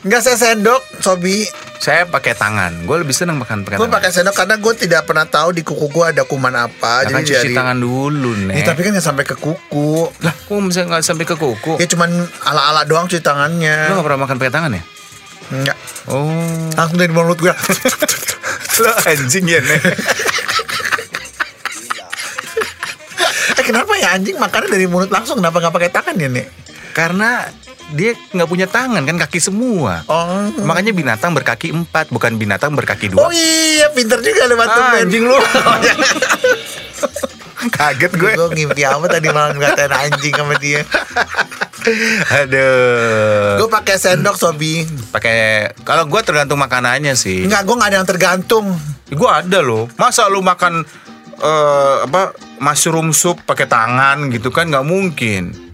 Enggak 0.00 0.22
saya 0.22 0.36
sendok, 0.38 0.80
Sobi. 0.96 1.44
saya 1.76 2.04
pakai 2.04 2.32
tangan. 2.32 2.84
Gue 2.84 2.96
lebih 2.98 3.12
seneng 3.12 3.36
makan 3.36 3.62
pakai 3.62 3.76
Gue 3.76 3.84
tangan. 3.84 3.96
pakai 4.00 4.10
sendok 4.10 4.32
karena 4.34 4.56
gue 4.56 4.72
tidak 4.74 5.02
pernah 5.04 5.24
tahu 5.24 5.48
di 5.50 5.60
kuku 5.60 5.86
gue 5.86 6.04
ada 6.06 6.24
kuman 6.24 6.56
apa. 6.56 7.04
Ya 7.04 7.08
kan 7.10 7.20
cuci 7.20 7.48
tangan 7.50 7.76
dulu 7.76 8.32
nih. 8.48 8.60
Ya, 8.60 8.64
tapi 8.66 8.80
kan 8.80 8.92
nggak 8.92 9.04
sampai 9.04 9.24
ke 9.24 9.36
kuku. 9.36 10.08
lah, 10.18 10.32
kok 10.32 10.56
bisa 10.62 10.80
nggak 10.82 11.00
sampai 11.02 11.24
ke 11.24 11.36
kuku? 11.36 11.76
Ya 11.76 11.84
cuman 11.86 12.08
ala-ala 12.42 12.84
doang 12.84 13.04
cuci 13.04 13.20
Lo 13.20 13.26
tangannya. 13.26 13.92
gak 13.92 14.00
pernah 14.02 14.20
makan 14.24 14.36
pakai 14.36 14.52
tangan 14.54 14.70
ya? 14.72 14.82
Enggak. 15.50 15.76
Oh, 16.06 16.32
Langsung 16.70 16.96
dari 16.96 17.12
mulut 17.12 17.36
gue. 17.38 17.52
lo 18.78 18.90
anjing 19.10 19.44
ya 19.46 19.60
nih. 19.60 19.80
Kenapa 23.70 23.94
ya 23.94 24.08
anjing 24.12 24.34
makannya 24.34 24.68
dari 24.68 24.86
mulut 24.86 25.08
langsung? 25.08 25.38
Kenapa 25.38 25.62
nggak 25.62 25.74
pakai 25.74 25.90
tangan 25.90 26.14
ya 26.14 26.28
nih? 26.28 26.46
Karena 26.90 27.46
dia 27.90 28.14
nggak 28.14 28.46
punya 28.46 28.66
tangan 28.66 29.02
kan 29.02 29.16
kaki 29.18 29.38
semua. 29.38 30.02
Oh. 30.06 30.50
Makanya 30.62 30.90
binatang 30.90 31.30
berkaki 31.32 31.70
empat, 31.70 32.10
bukan 32.10 32.34
binatang 32.34 32.74
berkaki 32.74 33.10
dua. 33.10 33.26
Oh 33.26 33.30
iya, 33.30 33.90
pinter 33.90 34.18
juga 34.18 34.46
lewat 34.46 34.66
Ah, 34.66 34.74
tuh, 34.74 34.82
Ben. 34.90 35.00
anjing 35.06 35.24
lu. 35.24 35.38
Kaget 37.60 38.12
gue. 38.16 38.32
Gue 38.34 38.48
ngimpi 38.56 38.82
apa 38.82 39.04
tadi 39.04 39.28
malam 39.28 39.52
ngatain 39.54 39.92
anjing 39.92 40.32
sama 40.32 40.56
dia. 40.56 40.80
Aduh. 42.32 43.60
Gue 43.60 43.68
pakai 43.68 43.96
sendok 44.00 44.36
Sobi. 44.36 44.84
pakai 45.12 45.68
kalau 45.84 46.08
gue 46.08 46.20
tergantung 46.24 46.56
makanannya 46.56 47.12
sih. 47.12 47.44
Enggak, 47.44 47.68
gue 47.68 47.74
nggak 47.76 47.90
ada 47.92 47.96
yang 48.00 48.08
tergantung. 48.08 48.66
Gue 49.12 49.28
ada 49.28 49.60
loh. 49.60 49.92
Masa 50.00 50.24
lu 50.26 50.40
makan 50.40 50.88
eh, 51.36 51.96
apa 52.08 52.32
mushroom 52.60 53.16
soup 53.16 53.42
pakai 53.48 53.66
tangan 53.66 54.28
gitu 54.28 54.52
kan 54.52 54.68
nggak 54.68 54.86
mungkin. 54.86 55.70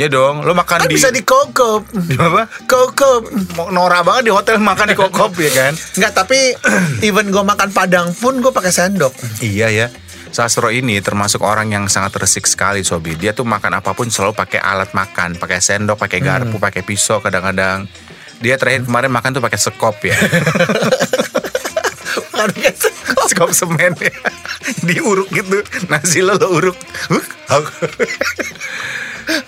Ya 0.00 0.08
dong, 0.08 0.40
lu 0.40 0.56
makan 0.56 0.80
Kan 0.80 0.88
di 0.88 0.96
bisa 0.96 1.12
dikokop. 1.12 1.84
di 2.08 2.16
apa? 2.16 2.48
Kokop. 2.64 3.28
Mau 3.60 3.68
Norak 3.68 4.00
banget 4.08 4.22
di 4.28 4.32
hotel 4.32 4.56
makan 4.56 4.96
di 4.96 4.96
kokop 4.96 5.36
ya 5.36 5.52
kan? 5.52 5.76
Enggak, 5.76 6.12
tapi 6.24 6.56
even 7.06 7.28
gue 7.28 7.44
makan 7.44 7.68
padang 7.68 8.08
pun 8.16 8.40
gue 8.40 8.48
pakai 8.48 8.72
sendok. 8.72 9.12
Iya 9.44 9.68
ya. 9.68 9.86
Sastro 10.30 10.72
ini 10.72 11.02
termasuk 11.04 11.44
orang 11.44 11.74
yang 11.74 11.84
sangat 11.90 12.16
resik 12.16 12.48
sekali 12.48 12.80
Sobi. 12.80 13.12
Dia 13.18 13.36
tuh 13.36 13.44
makan 13.44 13.82
apa 13.82 13.92
pun 13.92 14.08
selalu 14.08 14.32
pakai 14.32 14.62
alat 14.62 14.96
makan, 14.96 15.36
pakai 15.36 15.60
sendok, 15.60 16.00
pakai 16.00 16.24
garpu, 16.24 16.56
pakai 16.56 16.80
pisau 16.80 17.20
kadang-kadang. 17.20 17.84
Dia 18.40 18.56
terakhir 18.56 18.88
kemarin 18.88 19.12
makan 19.12 19.36
tuh 19.36 19.44
pakai 19.44 19.60
sekop 19.60 20.00
ya. 20.00 20.16
Pakai 22.40 22.72
sendok. 22.72 23.26
sekop 23.30 23.50
semen 23.52 23.92
ya. 24.00 24.16
Diuruk 24.88 25.28
gitu. 25.32 25.62
Nasi 25.90 26.22
lo 26.22 26.38
lo 26.38 26.48
uruk. 26.54 26.76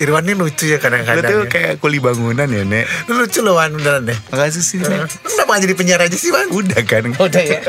Irwan 0.03 0.27
ini 0.27 0.35
lucu 0.39 0.71
ya 0.71 0.79
kadang-kadang. 0.79 1.27
tuh 1.27 1.43
ya. 1.47 1.51
kayak 1.51 1.73
kuli 1.83 1.99
bangunan 1.99 2.47
ya, 2.47 2.63
Nek. 2.63 2.87
Lu 3.11 3.19
lucu 3.19 3.43
loh 3.43 3.59
Wan 3.59 3.75
beneran 3.75 4.07
deh. 4.07 4.19
Makasih 4.31 4.63
sih, 4.63 4.79
Nek. 4.79 5.11
Kenapa 5.11 5.59
gak 5.59 5.63
jadi 5.67 5.75
penjara 5.75 6.03
aja 6.07 6.19
sih 6.19 6.31
Wan? 6.31 6.47
Udah 6.55 6.83
kan. 6.87 7.03
Udah 7.11 7.43
ya. 7.43 7.61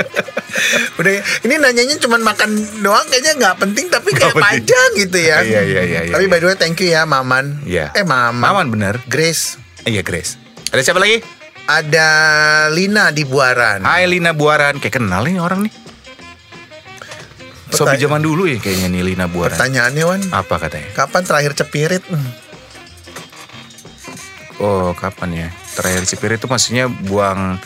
Udah 1.01 1.11
ya. 1.17 1.21
Ini 1.41 1.57
nanyanya 1.57 1.97
cuma 1.97 2.21
makan 2.21 2.53
doang 2.85 3.05
kayaknya 3.09 3.33
nggak 3.41 3.55
penting 3.57 3.89
tapi 3.89 4.13
kayak 4.13 4.37
penting. 4.37 4.45
panjang 4.45 4.89
gitu 5.01 5.17
ya. 5.17 5.41
Iya, 5.41 5.61
iya, 5.65 5.81
iya, 5.81 5.99
iya, 6.05 6.13
Tapi 6.13 6.25
iya. 6.29 6.31
by 6.31 6.37
the 6.37 6.45
way 6.53 6.57
thank 6.57 6.77
you 6.77 6.93
ya 6.93 7.01
Maman. 7.09 7.65
Iya. 7.65 7.89
Eh 7.97 8.05
Maman. 8.05 8.41
Maman 8.41 8.65
bener. 8.69 9.01
Grace. 9.09 9.57
Iya, 9.89 10.05
Grace. 10.05 10.37
Ada 10.69 10.85
siapa 10.85 11.01
lagi? 11.01 11.25
Ada 11.65 12.09
Lina 12.69 13.09
di 13.09 13.25
Buaran. 13.25 13.81
Hai 13.81 14.05
Lina 14.05 14.37
Buaran. 14.37 14.77
Kayak 14.77 15.01
kenal 15.01 15.25
nih 15.25 15.41
orang 15.41 15.65
nih. 15.65 15.82
Sobi 17.73 17.97
Pertanya- 17.97 18.01
zaman 18.05 18.21
dulu 18.21 18.45
ya 18.45 18.61
kayaknya 18.61 18.87
nih 18.93 19.01
Lina 19.01 19.25
Buaran. 19.25 19.57
Pertanyaannya 19.57 20.03
Wan. 20.05 20.21
Apa 20.29 20.55
katanya? 20.61 20.89
Kapan 20.93 21.21
terakhir 21.25 21.51
cepirit? 21.57 22.03
Hmm. 22.05 22.29
Oh, 24.61 24.93
kapan 24.95 25.29
ya? 25.33 25.47
Terakhir 25.73 26.05
Cipirit 26.05 26.37
itu 26.37 26.47
maksudnya 26.47 26.85
buang 26.85 27.57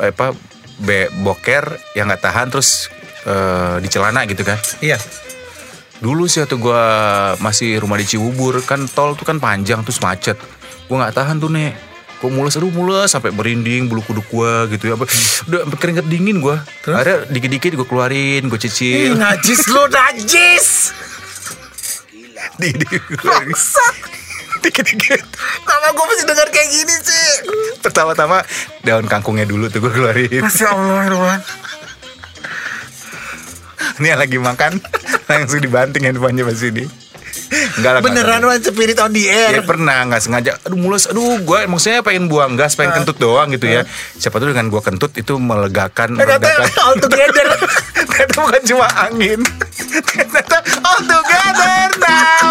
eh, 0.00 0.10
apa 0.10 0.32
be, 0.80 1.12
boker 1.22 1.76
yang 1.92 2.08
nggak 2.08 2.24
tahan 2.24 2.48
terus 2.48 2.88
eh, 3.28 3.76
di 3.78 3.88
celana 3.92 4.24
gitu 4.24 4.40
kan? 4.42 4.56
Iya. 4.80 4.96
Dulu 6.02 6.26
sih 6.26 6.42
waktu 6.42 6.56
gua 6.58 6.82
masih 7.38 7.78
rumah 7.78 7.94
di 7.94 8.08
Cibubur 8.08 8.58
kan 8.64 8.88
tol 8.90 9.14
tuh 9.14 9.22
kan 9.22 9.38
panjang 9.38 9.84
terus 9.86 10.00
macet. 10.02 10.34
Gua 10.88 11.04
nggak 11.04 11.14
tahan 11.14 11.36
tuh 11.38 11.52
nek. 11.52 11.91
Gua 12.22 12.30
mules 12.30 12.54
aduh 12.54 12.70
mules 12.70 13.10
sampai 13.10 13.34
merinding 13.34 13.90
bulu 13.90 13.98
kuduk 14.06 14.22
gua 14.30 14.70
gitu 14.70 14.86
ya. 14.86 14.94
Udah 14.94 15.66
sampai 15.66 15.78
keringet 15.82 16.06
dingin 16.06 16.38
gua. 16.38 16.62
Ada 16.86 17.26
dikit-dikit 17.26 17.74
gua 17.74 17.86
keluarin, 17.90 18.46
gua 18.46 18.56
Ih, 18.56 18.62
cicil. 18.62 19.18
najis 19.18 19.66
lu 19.66 19.82
najis. 19.90 20.66
di, 22.62 22.70
di, 22.70 22.86
dikit-dikit. 24.62 25.22
Kenapa 25.66 25.88
gue 25.90 26.04
mesti 26.06 26.22
dengar 26.22 26.46
kayak 26.54 26.68
gini 26.70 26.94
sih? 27.02 27.26
Pertama-tama 27.82 28.46
daun 28.86 29.10
kangkungnya 29.10 29.42
dulu 29.42 29.66
tuh 29.66 29.82
gua 29.82 29.90
keluarin. 29.90 30.46
Masya 30.46 30.68
Allah 30.70 31.10
Irwan. 31.10 31.40
Ini 33.98 34.06
yang 34.14 34.20
lagi 34.22 34.38
makan 34.38 34.72
langsung 35.26 35.58
dibanting 35.58 36.06
handphonenya 36.06 36.46
pas 36.46 36.62
ini. 36.62 36.86
Enggak 37.52 37.90
lah. 37.98 38.00
Beneran. 38.00 38.40
Wan 38.42 38.58
cepirit 38.58 38.98
on 38.98 39.12
the 39.12 39.24
air. 39.28 39.52
Ya 39.54 39.62
pernah 39.62 40.04
nggak 40.08 40.22
sengaja. 40.22 40.52
Aduh 40.64 40.78
mules. 40.78 41.04
Aduh 41.08 41.40
gue 41.44 41.60
maksudnya 41.68 42.00
pengen 42.00 42.26
buang 42.26 42.56
gas, 42.56 42.74
pengen 42.74 43.02
kentut 43.02 43.18
doang 43.20 43.52
gitu 43.52 43.68
ya. 43.68 43.82
Siapa 44.16 44.40
tuh 44.40 44.50
dengan 44.50 44.72
gue 44.72 44.80
kentut 44.80 45.12
itu 45.14 45.36
melegakan. 45.36 46.16
Ternyata 46.16 46.48
meredakan. 46.48 46.68
all 46.86 46.96
together. 46.98 47.46
Ternyata 48.08 48.34
bukan 48.40 48.62
cuma 48.64 48.86
angin. 48.96 49.40
Ternyata 50.08 50.56
all 50.82 51.00
together 51.04 51.80
now. 52.00 52.50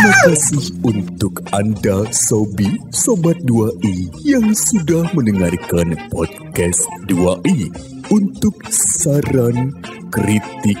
Terima 0.00 0.16
kasih 0.32 0.64
untuk 0.80 1.44
Anda 1.52 2.08
Sobi 2.08 2.72
Sobat 2.88 3.36
2i 3.44 4.08
yang 4.24 4.48
sudah 4.56 5.04
mendengarkan 5.12 5.92
podcast 6.08 6.88
2i. 7.04 7.68
Untuk 8.10 8.56
saran, 8.72 9.70
kritik, 10.10 10.80